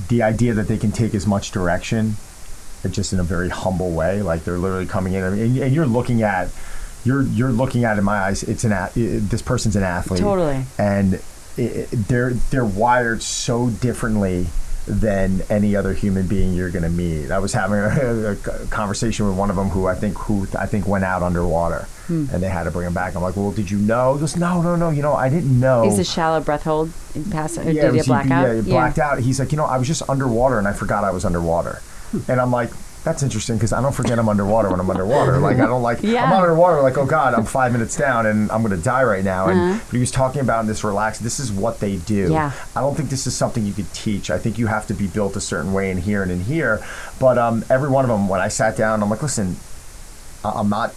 [0.09, 2.18] the idea that they can take as much direction,
[2.89, 6.23] just in a very humble way, like they're literally coming in, and, and you're looking
[6.23, 6.49] at,
[7.03, 10.19] you're you're looking at in my eyes, it's an a- i- this person's an athlete,
[10.21, 10.63] Totally.
[10.77, 14.47] and i i they're they're wired so differently
[14.88, 17.29] than any other human being you're going to meet.
[17.29, 18.36] I was having a, a
[18.71, 22.25] conversation with one of them who I think who I think went out underwater, Hmm.
[22.34, 23.15] and they had to bring him back.
[23.15, 24.15] I'm like, well, did you know?
[24.15, 24.89] He goes, no, no, no.
[24.89, 25.86] You know, I didn't know.
[25.86, 26.91] Is a shallow breath hold
[27.29, 27.57] pass?
[27.59, 27.65] Or Oh.
[27.65, 28.47] yeah, did it you was- black out?
[28.47, 29.19] Yeah, he blacked out.
[29.19, 31.79] He's like, you know, I was just underwater and I forgot I was underwater.
[32.28, 32.70] And I'm like.
[33.03, 35.39] That's interesting because I don't forget I'm underwater when I'm underwater.
[35.39, 36.24] Like I don't like Yeah.
[36.26, 36.84] I'm underwater.
[36.84, 39.47] Like oh god, I'm five minutes down and I'm gonna die right now.
[39.47, 39.80] And Uh-huh.
[39.88, 41.24] but he was talking about in this relaxed.
[41.24, 42.30] This is what they do.
[42.32, 42.51] Yeah.
[42.76, 44.30] I don't think this is something you could teach.
[44.30, 46.86] I think you have to be built a certain way in here and in here.
[47.20, 49.55] But um, every one of them, when I sat down, I'm like, listen,
[50.45, 50.93] I- I'm not.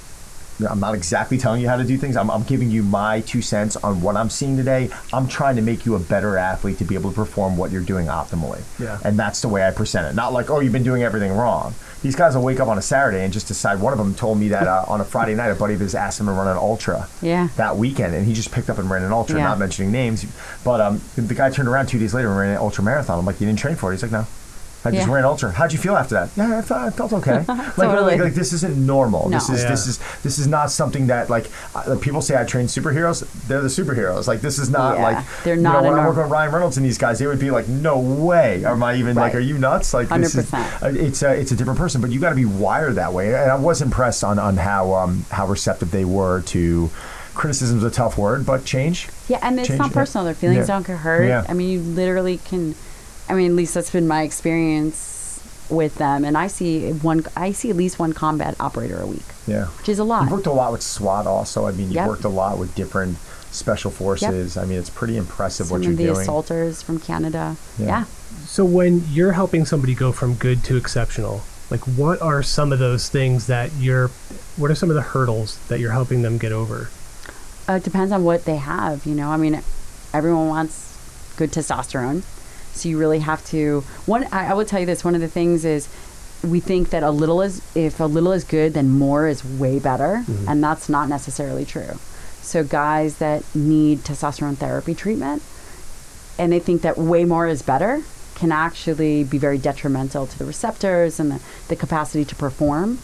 [0.71, 2.17] I'm not exactly telling you how to do things.
[2.17, 4.89] I'm, I'm giving you my two cents on what I'm seeing today.
[5.13, 7.83] I'm trying to make you a better athlete to be able to perform what you're
[7.83, 8.63] doing optimally.
[8.79, 8.99] Yeah.
[9.05, 10.15] And that's the way I present it.
[10.15, 11.75] Not like, oh, you've been doing everything wrong.
[12.03, 13.81] These guys will wake up on a Saturday and just decide.
[13.81, 15.95] One of them told me that uh, on a Friday night, a buddy of his
[15.95, 17.49] asked him to run an ultra Yeah.
[17.57, 19.39] that weekend, and he just picked up and ran an ultra.
[19.39, 19.45] Yeah.
[19.45, 20.27] Not mentioning names,
[20.65, 23.19] but um, the guy turned around two days later and ran an ultra marathon.
[23.19, 23.95] I'm like, you didn't train for it?
[23.95, 24.27] He's like, no.
[24.87, 25.15] I just Yeah.
[25.15, 25.51] ran ultra.
[25.53, 26.29] How'd you feel after that?
[26.37, 27.39] Yeah, I felt, I felt okay.
[27.49, 28.13] like, Totally.
[28.17, 29.31] like, like, this isn't normal.
[29.31, 29.71] This is Yeah.
[29.71, 32.37] this is this is not something that like uh, people say.
[32.39, 33.25] I train superheroes.
[33.49, 34.27] They're the superheroes.
[34.27, 36.31] Like this is not Yeah, like they're you not know, a when I work with
[36.31, 38.65] Ryan Reynolds and these guys, they would be like, no way.
[38.65, 39.35] Am I even like?
[39.35, 39.95] Are you nuts?
[39.95, 40.83] Like this is 100%.
[40.83, 42.01] uh, it's a it's a different person.
[42.01, 43.29] But you got to be wired that way.
[43.35, 46.91] And I was impressed on on how um how receptive they were to.
[47.35, 49.09] Criticism's a tough word, but change.
[49.27, 49.95] Yeah, and it's Change, not yeah.
[49.95, 50.25] personal.
[50.25, 50.75] Their feelings Yeah.
[50.75, 51.25] don't get hurt.
[51.27, 51.45] Yeah.
[51.49, 52.77] I mean, you literally can.
[53.29, 56.25] I mean, at least that's been my experience with them.
[56.25, 57.25] And I see one.
[57.37, 59.67] I see at least one combat operator a week, Yeah.
[59.79, 60.25] which is a lot.
[60.25, 61.67] You've worked a lot with SWAT also.
[61.67, 62.09] I mean, you've Yep.
[62.09, 63.17] worked a lot with different
[63.51, 64.57] special forces.
[64.59, 66.21] I mean, it's pretty impressive Some what you're of the doing.
[66.21, 67.57] assaulters from Canada.
[67.79, 67.87] Yeah.
[67.87, 68.05] Yeah.
[68.47, 72.79] So when you're helping somebody go from good to exceptional, like what are some of
[72.79, 74.11] those things that you're
[74.57, 76.91] what are some of the hurdles that you're helping them get over?
[77.69, 79.07] Uh, it depends on what they have.
[79.07, 79.63] You know, I mean,
[80.13, 80.93] everyone wants
[81.37, 82.23] good testosterone,
[82.75, 83.81] so you really have to.
[84.07, 85.05] One, I, I will tell you this.
[85.05, 85.89] One of the things is
[86.43, 89.79] we think that a little is if a little is good, then more is way
[89.79, 90.49] better, mm-hmm.
[90.49, 91.99] and that's not necessarily true.
[92.43, 95.43] So guys that need testosterone therapy treatment,
[96.39, 98.03] and they think that way more is better,
[98.35, 102.99] can actually be very detrimental to the receptors and the, the capacity to perform.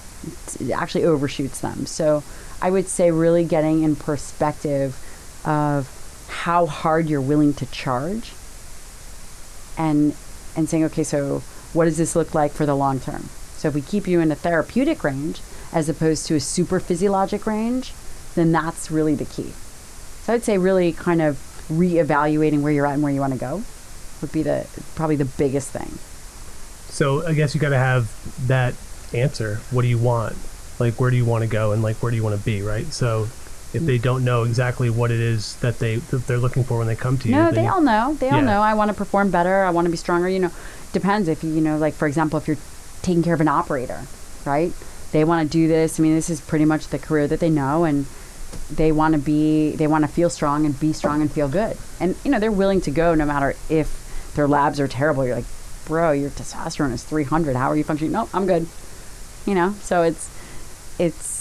[0.58, 1.86] It actually overshoots them.
[1.86, 2.22] So
[2.60, 4.98] I would say really getting in perspective
[5.46, 5.88] of
[6.28, 8.32] how hard you're willing to charge
[9.80, 10.14] and
[10.56, 11.38] and saying, okay, so
[11.72, 13.22] what does this look like for the long term?
[13.56, 15.40] So if we keep you in a therapeutic range
[15.72, 17.92] as opposed to a super physiologic range,
[18.34, 19.52] then that's really the key.
[20.22, 21.36] So I'd say really kind of
[21.68, 23.62] reevaluating where you're at and where you want to go
[24.20, 24.66] would be the
[24.96, 25.98] probably the biggest thing.
[26.92, 28.10] So I guess you got to have
[28.48, 28.74] that
[29.14, 29.56] answer.
[29.70, 30.36] What do you want?
[30.78, 32.62] Like where do you want to go and like where do you want to be,
[32.62, 32.86] right?
[32.86, 33.28] So
[33.72, 36.86] if they don't know exactly what it is that they that they're looking for when
[36.86, 38.14] they come to you, No, they all know.
[38.14, 38.60] They all know.
[38.60, 39.64] I want to perform better.
[39.64, 40.28] I want to be stronger.
[40.28, 40.50] You know,
[40.92, 42.58] depends if you, you know, like for example, if you're
[43.02, 44.02] taking care of an operator,
[44.44, 44.72] right?
[45.12, 45.98] they want to do this.
[45.98, 48.06] I mean, this is pretty much the career that they know, and
[48.70, 51.76] they want to be, they want to feel strong and be strong and feel good.
[51.98, 55.26] And you know, they're willing to go no matter if their labs are terrible.
[55.26, 55.44] You're like,
[55.86, 57.56] bro, your testosterone is 300.
[57.56, 58.12] How are you functioning?
[58.12, 58.66] No, I'm good.
[59.46, 60.28] You know, so it's
[60.98, 61.39] it's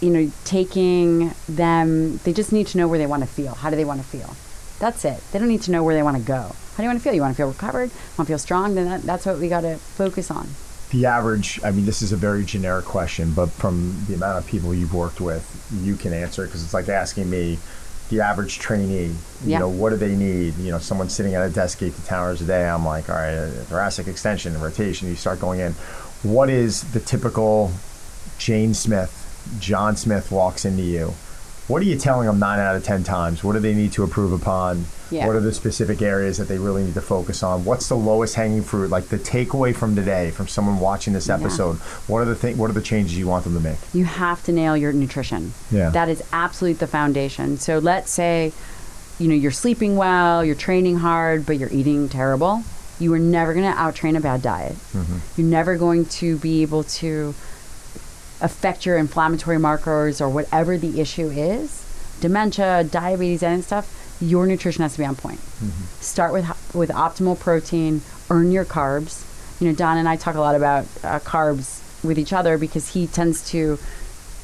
[0.00, 2.18] you know taking them.
[2.18, 3.54] They just need to know where they want to feel.
[3.54, 4.34] How do they want to feel?
[4.78, 5.22] That's it.
[5.32, 6.40] They don't need to know where they want to go.
[6.72, 7.12] How do you want to feel?
[7.12, 7.90] You want to feel recovered?
[8.16, 8.74] Want to feel strong?
[8.74, 10.48] Then that, that's what we got to focus on.
[10.90, 14.46] The average, I mean, this is a very generic question, but from the amount of
[14.46, 15.44] people you've worked with,
[15.82, 17.58] you can answer because it's like asking me,
[18.08, 19.60] the average trainee, you Yeah.
[19.60, 20.56] know, what do they need?
[20.56, 23.08] You know, someone sitting at a desk eight to 10 hours a day, I'm like,
[23.08, 25.74] all right, thoracic extension, and rotation, you start going in.
[26.24, 27.70] What is the typical
[28.38, 29.19] Jane Smith,
[29.58, 31.14] John Smith walks into you?
[31.68, 33.44] What are you telling them nine out of 10 times?
[33.44, 34.86] What do they need to improve upon?
[35.12, 35.26] Yeah.
[35.26, 37.64] What are the specific areas that they really need to focus on?
[37.64, 38.90] What's the lowest hanging fruit?
[38.90, 41.76] Like the takeaway from today, from someone watching this episode,
[42.08, 43.78] what are the th- what are the changes you want them to make?
[43.92, 45.52] you have to nail your nutrition.
[45.70, 45.90] Yeah.
[45.90, 47.56] That is absolutely the foundation.
[47.58, 48.52] So let's say,
[49.20, 52.64] you know, you're sleeping well, you're training hard, but you're eating terrible.
[52.98, 54.72] You are never going to outtrain a bad diet.
[54.92, 55.18] Mm-hmm.
[55.36, 57.34] You're never going to be able to
[58.40, 61.84] affect your inflammatory markers or whatever the issue is.
[62.20, 63.96] Dementia, diabetes, and stuff.
[64.20, 65.40] Your nutrition has to be on point.
[65.40, 65.84] Mm-hmm.
[66.00, 68.02] Start with with optimal protein.
[68.28, 69.26] Earn your carbs.
[69.60, 72.88] You know, Don and I talk a lot about uh, carbs with each other because
[72.88, 73.78] he tends to,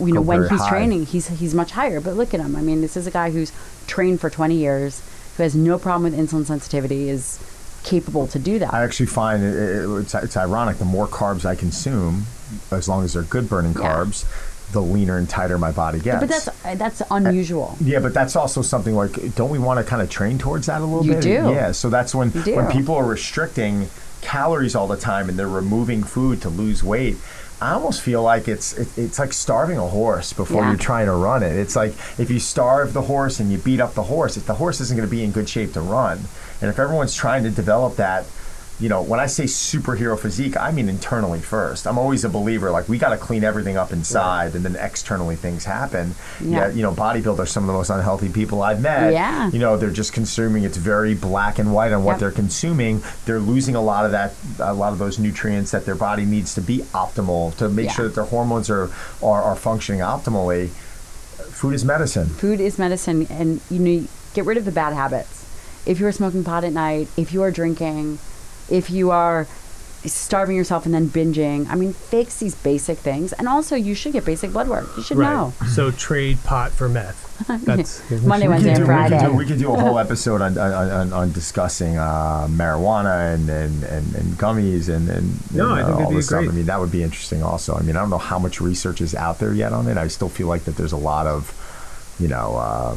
[0.00, 0.68] you know, when he's high.
[0.68, 2.00] training, he's he's much higher.
[2.00, 2.56] But look at him.
[2.56, 3.52] I mean, this is a guy who's
[3.86, 5.02] trained for 20 years,
[5.36, 7.38] who has no problem with insulin sensitivity, is
[7.84, 8.74] capable to do that.
[8.74, 10.78] I actually find it, it, it's, it's ironic.
[10.78, 12.26] The more carbs I consume,
[12.70, 13.80] as long as they're good burning Yeah.
[13.80, 14.24] carbs,
[14.72, 16.20] the leaner and tighter my body gets.
[16.20, 17.76] but that's uh, that's unusual.
[17.80, 20.80] Yeah, but that's also something like, don't we want to kind of train towards that
[20.80, 21.22] a little You bit?
[21.22, 21.30] do.
[21.30, 23.88] Yeah, so that's when when people are restricting
[24.22, 27.16] calories all the time and they're removing food to lose weight.
[27.60, 30.70] I almost feel like it's it, it's like starving a horse before Yeah.
[30.70, 31.52] you're trying to run it.
[31.56, 34.54] It's like if you starve the horse and you beat up the horse, if the
[34.54, 36.18] horse isn't going to be in good shape to run,
[36.60, 38.26] and if everyone's trying to develop that
[38.78, 41.86] you know, when I say superhero physique, I mean internally first.
[41.86, 45.34] I'm always a believer, like, we got to clean everything up inside and then externally
[45.34, 46.14] things happen.
[46.42, 46.68] Yeah.
[46.68, 46.70] Yeah.
[46.72, 49.12] you know, bodybuilders are some of the most unhealthy people I've met.
[49.14, 49.50] Yeah.
[49.50, 52.20] You know, they're just consuming, it's very black and white on what Yep.
[52.20, 53.02] they're consuming.
[53.24, 56.54] They're losing a lot of that, a lot of those nutrients that their body needs
[56.56, 57.92] to be optimal, to make Yeah.
[57.92, 58.90] sure that their hormones are,
[59.22, 60.68] are, are functioning optimally.
[60.68, 62.26] Food is medicine.
[62.26, 65.44] Food is medicine, and you know, get rid of the bad habits.
[65.86, 68.18] If you are smoking pot at night, if you are drinking,
[68.68, 69.46] if you are
[70.04, 73.32] starving yourself and then binging, I mean, fix these basic things.
[73.32, 74.88] And also, you should get basic blood work.
[74.96, 75.52] You should know.
[75.68, 77.24] So trade pot for meth.
[77.66, 79.26] That's Monday, We Wednesday, could, and do, we, could Friday.
[79.26, 83.50] do, we could do a whole episode on, on, on, on discussing uh, marijuana and,
[83.50, 86.48] and, and, and gummies and, and, No, and, I uh, think all this stuff.
[86.48, 87.74] I mean, that would be interesting also.
[87.74, 89.98] I mean, I don't know how much research is out there yet on it.
[89.98, 91.52] I still feel like that there's a lot of,
[92.18, 92.96] you know, uh,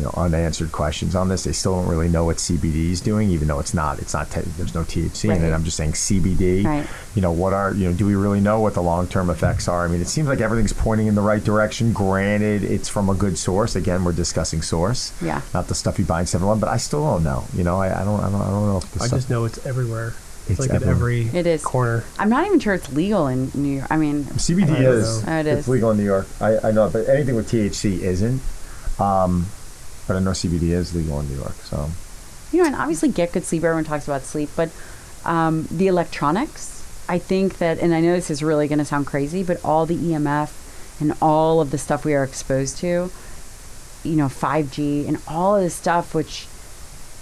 [0.00, 1.44] you know, unanswered questions on this.
[1.44, 3.98] They still don't really know what CBD is doing, even though it's not.
[3.98, 4.30] It's not.
[4.30, 5.52] T- there's no THC in it.
[5.52, 6.64] I'm just saying CBD.
[6.64, 6.86] Right.
[7.14, 7.94] You know, what are you know?
[7.94, 9.84] Do we really know what the long term effects are?
[9.84, 11.92] I mean, it seems like everything's pointing in the right direction.
[11.92, 13.76] Granted, it's from a good source.
[13.76, 15.12] Again, we're discussing source.
[15.20, 15.42] Yeah.
[15.52, 17.44] Not the stuff you buy in 7-Eleven, but I still don't know.
[17.54, 18.20] You know, I, I don't.
[18.20, 18.40] I don't.
[18.40, 19.18] I don't know if the I stuff.
[19.18, 20.14] just know it's everywhere.
[20.48, 21.62] It's, It's like at every It is.
[21.62, 22.04] corner.
[22.18, 23.86] I'm not even sure it's legal in New York.
[23.90, 25.22] I mean, CBD I is.
[25.28, 25.68] Oh, it It's is.
[25.68, 26.26] legal in New York.
[26.40, 28.40] I, I know, but anything with THC isn't.
[28.98, 29.46] Um,
[30.10, 31.52] but I know CBD is legal in New York.
[31.62, 31.88] So
[32.50, 33.62] you know, and obviously get good sleep.
[33.62, 34.70] Everyone talks about sleep, but
[35.24, 39.06] um, the electronics, I think that, and I know this is really going to sound
[39.06, 40.50] crazy, but all the EMF
[41.00, 43.08] and all of the stuff we are exposed to,
[44.02, 46.48] you know, 5G and all of this stuff, which,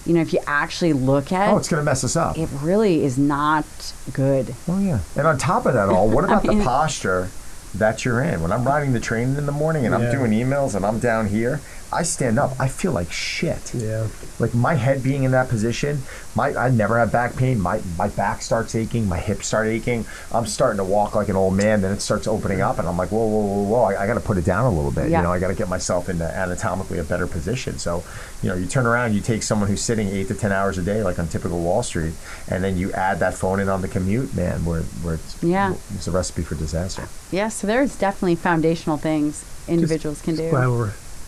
[0.07, 2.39] you know, if you actually look at, oh, it's going to mess us up.
[2.39, 3.67] it really is not
[4.15, 4.55] good.
[4.67, 5.01] Oh yeah.
[5.15, 7.29] And on top of that all, what about mean- the posture
[7.75, 8.41] that you're in?
[8.41, 11.27] When I'm riding the train in the morning and I'm doing emails and I'm down
[11.29, 11.61] here,
[11.91, 12.53] I stand up.
[12.61, 13.75] I feel like shit.
[13.75, 14.09] Yeah.
[14.39, 16.03] Like my head being in that position,
[16.35, 17.59] my I never have back pain.
[17.59, 20.05] My my back starts aching, my hips start aching.
[20.31, 21.81] I'm starting to walk like an old man.
[21.81, 23.83] Then it starts opening up, and I'm like, whoa, whoa, whoa, whoa!
[23.85, 25.09] I, I got to put it down a little bit.
[25.09, 25.19] Yeah.
[25.19, 27.79] You know, I got to get myself into anatomically a better position.
[27.79, 28.05] So,
[28.43, 30.83] you know, you turn around, you take someone who's sitting eight to ten hours a
[30.83, 32.13] day, like on typical Wall Street,
[32.49, 34.35] and then you add that phone in on the commute.
[34.37, 35.75] Man, where where it's, Yeah.
[35.95, 37.09] it's a recipe for disaster.
[37.31, 40.51] Yeah, so there's definitely foundational things individuals can Glad do.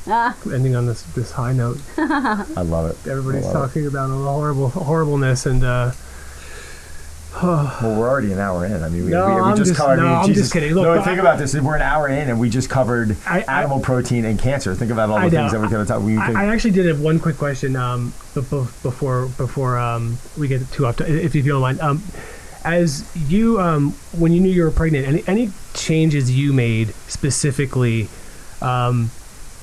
[0.07, 1.79] We're Ah, ending on this this high note.
[1.99, 3.09] I love it.
[3.11, 3.67] Everybody's I love it.
[3.69, 5.93] talking about all the horrible horribleness and uh,
[7.43, 8.83] Well, we're already an hour in.
[8.83, 9.99] I mean, we, No, we, we I'm just, just- covered.
[9.99, 10.43] no, I mean, I'm Jesus.
[10.45, 10.75] just kidding.
[10.75, 11.55] Look, no, think I- about this.
[11.55, 14.75] We're an hour in, and we just covered I- I- animal protein and cancer.
[14.75, 15.31] Think about all the I know.
[15.43, 16.03] things that we're going to talk.
[16.03, 18.47] We think, I, I actually did have one quick question um, be- be-
[18.83, 20.97] before before um, we get too off.
[20.97, 22.03] To, if, if you don't mind, um,
[22.65, 28.09] as you um, when you knew you were pregnant, any any changes you made specifically.
[28.61, 29.11] Um,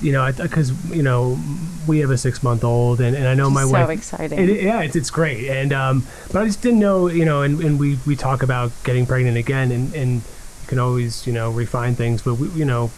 [0.02, 1.40] you know, because you know
[1.88, 3.90] we have a six month old, and, and I know my so wife.
[3.90, 4.38] exciting.
[4.38, 7.60] It, yeah, it's, it's great, and um, but I just didn't know, you know, and,
[7.62, 11.50] and we, we talk about getting pregnant again, and, and you can always, you know,
[11.50, 12.92] refine things, but we, you know,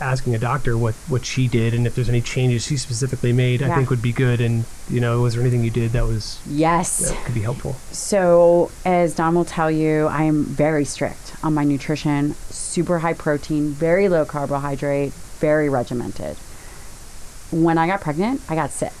[0.00, 3.62] asking a doctor what what she did and if there's any changes she specifically made,
[3.62, 4.40] I think would be good.
[4.40, 7.10] And you know, was there anything you did that was yes.
[7.10, 7.74] that could be helpful?
[7.92, 13.14] So, as Don will tell you, I am very strict on my nutrition, super high
[13.14, 16.36] protein, very low carbohydrate, very regimented.
[17.50, 18.92] When I got pregnant, I got sick.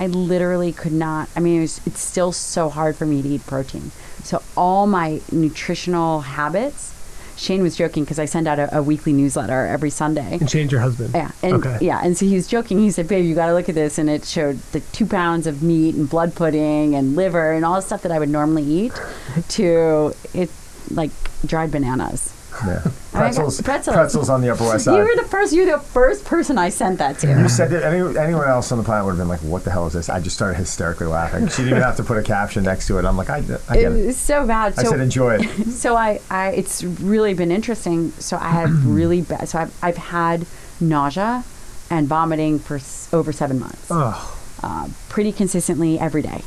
[0.00, 1.28] I literally could not.
[1.36, 3.90] I mean, it was, it's still so hard for me to eat protein.
[4.22, 6.94] So, all my nutritional habits,
[7.36, 10.38] Shane was joking because I send out a, a weekly newsletter every Sunday.
[10.40, 11.10] And change your husband.
[11.14, 11.78] Yeah, and Okay.
[11.80, 12.78] yeah, and so he was joking.
[12.78, 15.46] He said, "Babe, you got to look at this," and it showed the two pounds
[15.46, 18.64] of meat and blood pudding and liver and all the stuff that I would normally
[18.64, 18.92] eat,
[19.50, 20.50] to it
[20.90, 21.10] like
[21.44, 22.32] dried bananas.
[22.66, 22.82] Yeah.
[23.12, 23.94] Pretzels, pretzels.
[23.96, 24.96] pretzels on the Upper West Side.
[24.96, 25.52] You were the first.
[25.52, 27.26] You're the first person I sent that to.
[27.28, 29.72] You said that any, anyone else on the planet would have been like, "What the
[29.72, 31.48] hell is this?" I just started hysterically laughing.
[31.48, 33.04] She didn't even have to put a caption next to it.
[33.04, 33.44] I'm like, "I, I It
[33.74, 34.74] get it." was so bad.
[34.78, 38.86] I So said, "Enjoy it." so I, I it's really been interesting so i have
[38.86, 40.46] really bad so I've, I've had
[40.80, 41.42] nausea
[41.90, 46.42] and vomiting for s- over seven months Oh, uh, pretty consistently every day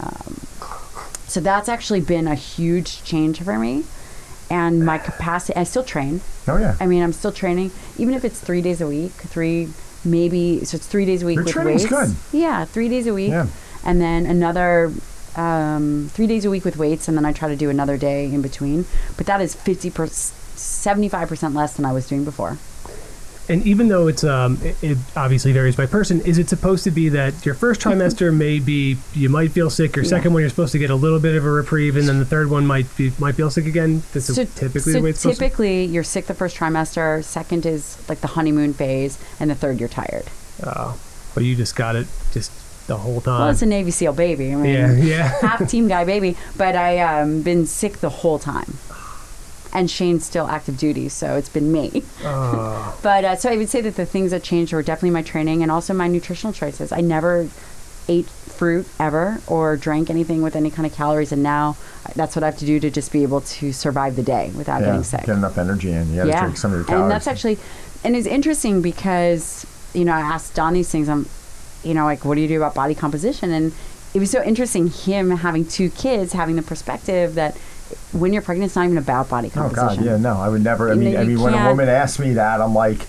[0.00, 0.36] um,
[1.26, 3.84] so that's actually been a huge change for me
[4.50, 6.76] and my capacity i still train Oh yeah.
[6.80, 9.68] i mean i'm still training even if it's three days a week three
[10.04, 12.16] maybe so it's three days a week Your with training's weights good.
[12.32, 13.46] yeah three days a week Yeah.
[13.84, 14.92] and then another
[15.36, 18.24] um, three days a week with weights, and then I try to do another day
[18.24, 18.86] in between.
[19.16, 22.58] But that is fifty percent, seventy-five percent less than I was doing before.
[23.48, 26.90] And even though it's um, it, it obviously varies by person, is it supposed to
[26.90, 30.10] be that your first trimester may be you might feel sick, your Yeah.
[30.10, 32.24] second one you're supposed to get a little bit of a reprieve, and then the
[32.24, 34.02] third one might be might feel sick again?
[34.12, 35.44] That's so typically so the way it's supposed to.
[35.44, 37.22] typically you're sick the first trimester.
[37.24, 40.24] Second is like the honeymoon phase, and the third you're tired.
[40.64, 40.98] Oh,
[41.34, 42.50] but you just got it just
[42.88, 43.40] the whole time.
[43.40, 44.50] well, it's a Navy SEAL baby.
[44.52, 45.40] I mean, yeah, yeah.
[45.42, 48.78] half team guy baby, but I um been sick the whole time.
[49.72, 52.02] And Shane's still active duty, so it's been me.
[52.24, 55.22] oh, But uh, so I would say that the things that changed were definitely my
[55.22, 56.90] training and also my nutritional choices.
[56.90, 57.48] I never
[58.08, 61.76] ate fruit ever or drank anything with any kind of calories, and now
[62.16, 64.80] that's what I have to do to just be able to survive the day without
[64.80, 64.86] yeah.
[64.86, 65.26] getting sick.
[65.26, 66.12] Get enough energy in.
[66.12, 67.02] You drink some of your calories.
[67.02, 67.58] and that's actually,
[68.02, 71.08] and it's interesting because you know I asked Don these things.
[71.08, 71.26] I'm,
[71.84, 73.52] you know, like what do you do about body composition?
[73.52, 73.72] And
[74.14, 77.56] it was so interesting him having two kids, having the perspective that
[78.12, 79.88] when you're pregnant, it's not even about body composition.
[79.88, 79.96] Oh.
[79.96, 80.90] God, yeah, no, I would never.
[80.90, 83.06] I mean, I mean, when a woman asks me that, I'm like,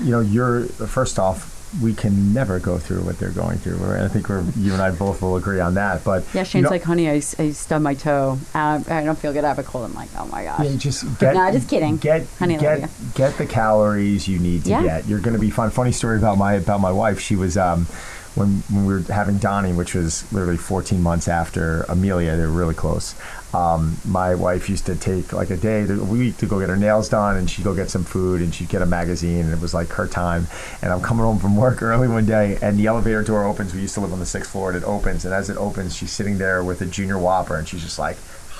[0.00, 1.50] you know, you're first off,
[1.80, 3.78] we can never go through what they're going through.
[3.78, 6.04] We're- I think we're you and I both will agree on that.
[6.04, 8.38] But Yeah, you Shane's know, like, honey, I, I stubbed my toe.
[8.54, 9.42] Uh, I don't feel good.
[9.44, 9.86] I have a cold.
[9.86, 10.66] I'm like, oh my gosh.
[10.66, 11.34] Yeah, just get.
[11.34, 11.96] No, just kidding.
[11.96, 14.82] Get Honey, get get the calories you need to Yeah.
[14.82, 15.06] get.
[15.06, 15.70] You're going to be fine.
[15.70, 17.18] Funny story about my about my wife.
[17.20, 17.86] She was um,
[18.34, 22.36] when when we were having Donnie, which was literally 14 months after Amelia.
[22.36, 23.14] They were really close.
[23.54, 26.68] Um, my wife used to take like a day, to, a week to go get
[26.68, 29.52] her nails done, and she'd go get some food, and she'd get a magazine, and
[29.52, 30.46] it was like her time.
[30.80, 33.74] And I'm coming home from work early one day, and the elevator door opens.
[33.74, 35.94] We used to live on the sixth floor, and it opens, and as it opens,
[35.94, 38.16] she's sitting there with a junior whopper, and she's just like,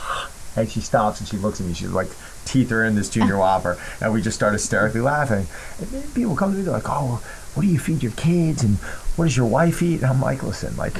[0.56, 1.74] and she stops and she looks at me.
[1.74, 2.10] She's like,
[2.44, 3.78] teeth are in this junior whopper.
[4.00, 5.46] And we just start hysterically laughing.
[5.78, 7.22] And then people come to me, they're like, oh,
[7.54, 8.62] what do you feed your kids?
[8.64, 8.76] And
[9.16, 9.96] what does your wife eat?
[9.96, 10.94] And I'm like, listen, like,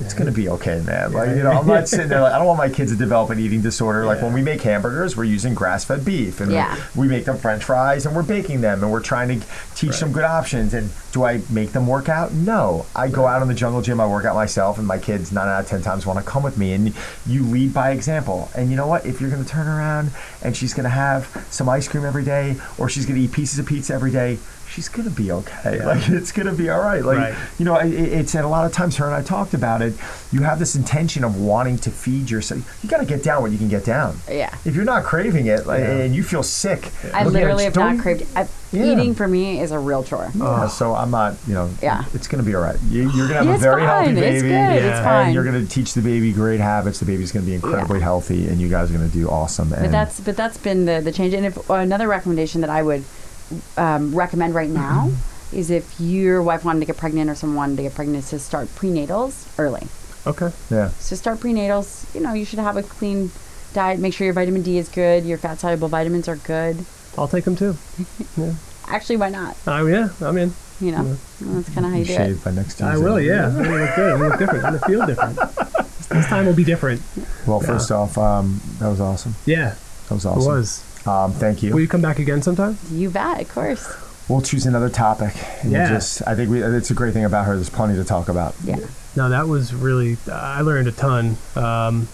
[0.00, 1.12] it's going to be okay, man.
[1.14, 3.30] Like, you know, I'm not sitting there like, I don't want my kids to develop
[3.30, 4.04] an eating disorder.
[4.04, 6.40] Like, when we make hamburgers, we're using grass fed beef.
[6.42, 6.76] And Yeah.
[6.94, 10.12] we make them french fries and we're baking them and we're trying to teach them
[10.12, 10.74] good options.
[10.74, 12.32] And do I make them work out?
[12.34, 12.84] No.
[12.94, 15.48] I go out in the jungle gym, I work out myself, and my kids, nine
[15.48, 16.74] out of 10 times, want to come with me.
[16.74, 16.92] And
[17.26, 18.50] you lead by example.
[18.54, 19.06] And you know what?
[19.06, 20.10] If you're going to turn around
[20.42, 23.32] and she's going to have some ice cream every day or she's going to eat
[23.32, 24.38] pieces of pizza every day,
[24.74, 25.84] she's going to be okay.
[25.84, 27.04] Like, it's going to be all right.
[27.04, 27.34] Like, Right.
[27.58, 29.94] you know, it, it's, and a lot of times her and I talked about it,
[30.32, 32.78] you have this intention of wanting to feed yourself.
[32.82, 34.18] You got to get down what you can get down.
[34.28, 34.52] Yeah.
[34.64, 35.90] If you're not craving it like, Yeah.
[35.92, 38.26] and you feel sick, I looking at literally have don't craved.
[38.34, 38.86] I, Yeah.
[38.86, 40.28] Eating for me is a real chore.
[40.34, 42.04] Yeah, so I'm not, you know, Yeah.
[42.12, 42.76] it's going to be all right.
[42.88, 44.26] You, you're going to have Yeah, a it's very healthy baby.
[44.26, 44.50] It's good.
[44.50, 44.72] Yeah.
[44.74, 45.26] It's fine.
[45.26, 46.98] And you're going to teach the baby great habits.
[46.98, 48.04] The baby's going to be incredibly Yeah.
[48.06, 49.72] healthy, and you guys are going to do awesome.
[49.72, 51.34] And But that's but that's been the the change.
[51.34, 53.04] And if another recommendation that I would
[53.76, 55.56] um, recommend right now Mm-hmm.
[55.56, 58.30] is if your wife wanted to get pregnant or someone wanted to get pregnant, is
[58.30, 59.86] to start prenatals early.
[60.26, 60.50] Okay.
[60.70, 62.12] yeah, So start prenatals.
[62.14, 63.30] You know, you should have a clean
[63.74, 64.00] diet.
[64.00, 65.24] Make sure your vitamin D is good.
[65.24, 66.84] Your fat soluble vitamins are good.
[67.18, 67.76] I'll take them too.
[68.36, 68.54] Yeah.
[68.86, 69.56] Actually, why not?
[69.66, 70.52] Oh yeah, I'm in.
[70.80, 71.54] You know, Mm-hmm.
[71.54, 72.16] that's kind of how you do it.
[72.16, 72.86] shave by next Tuesday.
[72.86, 73.20] I will.
[73.20, 73.46] Yeah.
[73.48, 74.12] I'm gonna look good.
[74.12, 74.64] I'm gonna look different.
[74.64, 75.36] I'm gonna feel different.
[76.08, 77.00] This time will be different.
[77.46, 79.34] Well, first off, um, that was awesome.
[79.46, 79.74] Yeah,
[80.08, 80.40] That was awesome.
[80.40, 80.52] it awesome.
[80.52, 80.83] was.
[81.06, 81.72] Um, thank you.
[81.72, 82.78] Will you come back again sometime?
[82.90, 83.86] You bet, of course.
[84.28, 85.34] we'll choose another topic.
[85.62, 85.88] And Yeah.
[85.88, 87.54] Just, I think we, it's a great thing about her.
[87.56, 88.54] There's plenty to talk about.
[88.64, 88.76] Yeah.
[89.16, 90.16] No, that was really.
[90.30, 91.36] I learned a ton.
[91.56, 92.08] Um,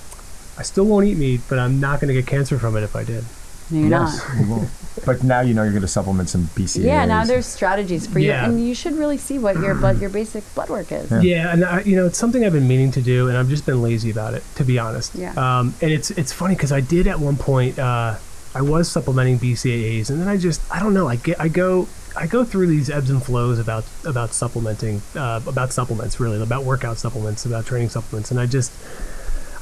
[0.58, 2.94] I still won't eat meat, but I'm not going to get cancer from it if
[2.96, 3.24] I did.
[3.70, 4.66] No, you're yes, not.
[5.06, 6.84] But now you know you're going to supplement some BCAAs.
[6.84, 8.44] Yeah, now there's strategies for you, Yeah.
[8.44, 11.10] and you should really see what your blood, your basic blood work is.
[11.10, 11.20] Yeah.
[11.20, 13.64] Yeah, and I, you know, it's something I've been meaning to do, and I've just
[13.64, 15.14] been lazy about it, to be honest.
[15.14, 15.32] Yeah.
[15.36, 17.78] Um, and it's it's funny because I did at one point.
[17.78, 18.16] Uh,
[18.54, 21.06] I was supplementing BCAAs, and then I just I don't know.
[21.08, 25.40] I get I go I go through these ebbs and flows about about supplementing, uh,
[25.46, 28.72] about supplements really, about workout supplements, about training supplements, and I just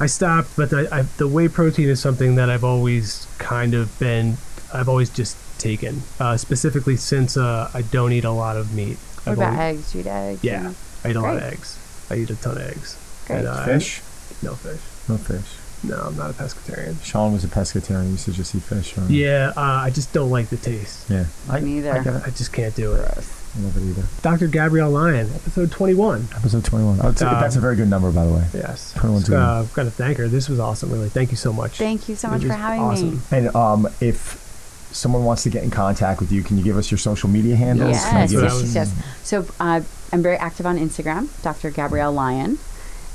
[0.00, 0.56] I stopped.
[0.56, 4.36] But the, I, the whey protein is something that I've always kind of been.
[4.72, 8.96] I've always just taken, uh, specifically since uh, I don't eat a lot of meat.
[9.24, 9.94] What I've about always- eggs?
[9.94, 10.44] You eat eggs?
[10.44, 10.72] Yeah.
[11.04, 12.06] I eat a lot of eggs.
[12.10, 12.96] I eat a ton of eggs.
[13.26, 13.44] Great.
[13.44, 14.00] uh, fish.
[14.42, 14.80] No fish.
[15.08, 15.58] No fish.
[15.84, 17.02] No, I'm not a pescatarian.
[17.04, 18.04] Sean was a pescatarian.
[18.06, 18.96] He used to just eat fish.
[18.96, 19.08] Right?
[19.10, 21.08] Yeah, uh, I just don't like the taste.
[21.08, 21.26] Yeah.
[21.48, 21.92] I, Me either.
[21.92, 22.22] I get it.
[22.26, 22.98] I just can't do it.
[23.12, 23.34] Gross.
[23.56, 24.02] I love it either.
[24.22, 24.46] Dr.
[24.48, 26.28] Gabrielle Lyon, episode 21.
[26.36, 26.98] Episode 21.
[27.02, 28.44] Oh, it's, Um, that's a very good number, by the way.
[28.54, 28.92] Yes.
[28.96, 30.28] 21 to Uh, I've got to thank her.
[30.28, 31.08] This was awesome, really.
[31.08, 31.78] Thank you so much.
[31.78, 33.10] Thank you so It much for having awesome.
[33.16, 33.20] me.
[33.30, 34.44] And um, if
[34.90, 37.54] someone wants to get in contact with you, can you give us your social media
[37.56, 37.90] handles?
[37.92, 39.06] Yes, Yes, give what I yes, us- yes, yes.
[39.22, 39.80] So uh,
[40.12, 41.70] I'm very active on Instagram, Dr.
[41.70, 42.58] Gabrielle Lyon,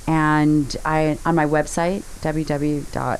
[0.07, 3.19] and I on my website www.3ws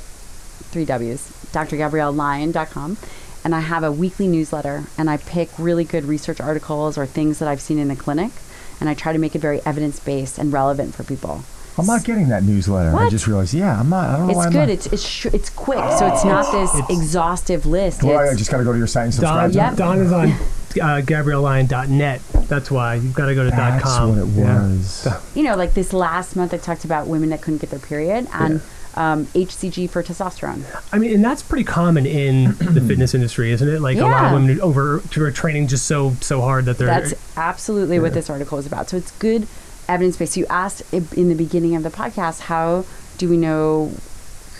[1.53, 2.97] drgabriellelyon.com,
[3.45, 7.37] and I have a weekly newsletter, and I pick really good research articles or things
[7.39, 8.31] that I've seen in the clinic,
[8.79, 11.43] and I try to make it very evidence based and relevant for people.
[11.77, 12.91] I'm not getting that newsletter.
[12.91, 13.03] What?
[13.03, 13.53] I just realized.
[13.53, 14.09] Yeah, I'm not.
[14.09, 14.59] I don't know why It's I'm good.
[14.59, 14.69] not.
[14.69, 18.03] It's it's sh- it's quick, so it's not this It's- exhaustive list.
[18.03, 19.51] well, I just got to go to your site and subscribe.
[19.51, 19.75] Don, to Yep.
[19.77, 20.33] Don is on
[20.77, 22.21] uh, GabrielleLyon.net.
[22.47, 22.95] That's why.
[22.95, 24.09] You've got to go to That's .com.
[24.09, 24.61] what it Yeah.
[24.67, 25.07] was.
[25.35, 28.27] you know, like this last month, I talked about women that couldn't get their period
[28.33, 28.61] and
[28.95, 30.63] um, HCG for testosterone.
[30.91, 33.81] I mean, and that's pretty common in the fitness industry, isn't it?
[33.81, 36.87] Like a lot of women over who are training just so so hard that they're
[36.87, 38.89] That's absolutely what this article is about.
[38.89, 39.47] So it's good
[39.87, 40.37] evidence based.
[40.37, 42.85] You asked in the beginning of the podcast, how
[43.17, 43.93] do we know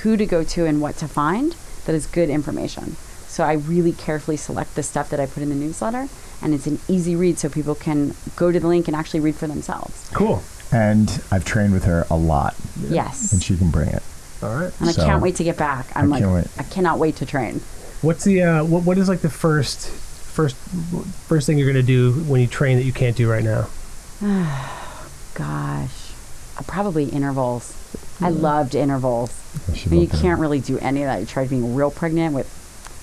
[0.02, 1.56] who to go to and what to find?
[1.86, 2.96] That is good information.
[3.34, 6.08] So I really carefully select the stuff that I put in the newsletter,
[6.44, 9.34] and it's an easy read so people can go to the link and actually read
[9.36, 10.08] for themselves.
[10.14, 10.44] cool.
[10.72, 13.34] And I've trained with her a lot, Yes.
[13.34, 14.04] and she can bring it.
[14.44, 14.72] All right.
[14.80, 15.88] And I can't wait to get back.
[15.96, 16.48] I'm I like, can't wait.
[16.60, 17.62] I cannot wait to train.
[18.04, 20.56] What's the uh, what what is like the first first
[21.28, 23.68] first thing you're gonna do when you train that you can't do right now?
[25.34, 26.12] Gosh,
[26.58, 27.74] uh, probably intervals.
[28.22, 29.32] I loved intervals.
[29.72, 30.22] I should mean, you look it up.
[30.22, 31.20] can't really do any of that.
[31.20, 32.48] You tried being real pregnant with,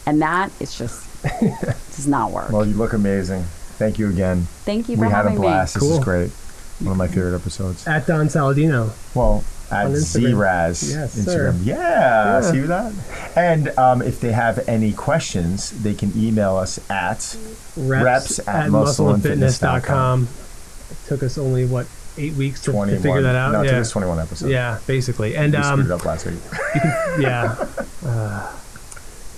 [0.07, 1.07] and that it's just
[1.41, 2.51] does not work.
[2.51, 3.43] Well, you look amazing.
[3.45, 4.43] Thank you again.
[4.65, 5.75] Thank you we for had a having blast.
[5.75, 5.99] This Cool.
[5.99, 6.31] is great.
[6.81, 7.87] One of my favorite episodes.
[7.87, 8.91] At Don Saladino.
[9.15, 10.35] Well, at On Instagram.
[10.35, 11.25] Zraz Yes, Instagram.
[11.27, 11.55] sir.
[11.63, 12.41] Yeah, Yeah.
[12.41, 12.93] see that?
[13.37, 17.37] And um, if they have any questions, they can email us at
[17.77, 20.29] Reps, Reps at at muscleandfitness.com.
[20.91, 21.87] It took us only what
[22.19, 23.53] eight weeks to, to figure that out.
[23.53, 23.71] No, it yeah.
[23.73, 24.51] took us 21 episodes.
[24.51, 25.37] yeah, basically.
[25.37, 26.35] And we screwed it um, up last week.
[26.75, 27.67] you can, yeah.
[28.05, 28.51] Uh,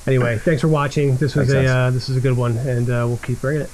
[0.07, 1.17] anyway, thanks for watching.
[1.17, 3.63] This was Thanks, a uh, this was a good one, and uh, we'll keep bringing
[3.63, 3.71] it.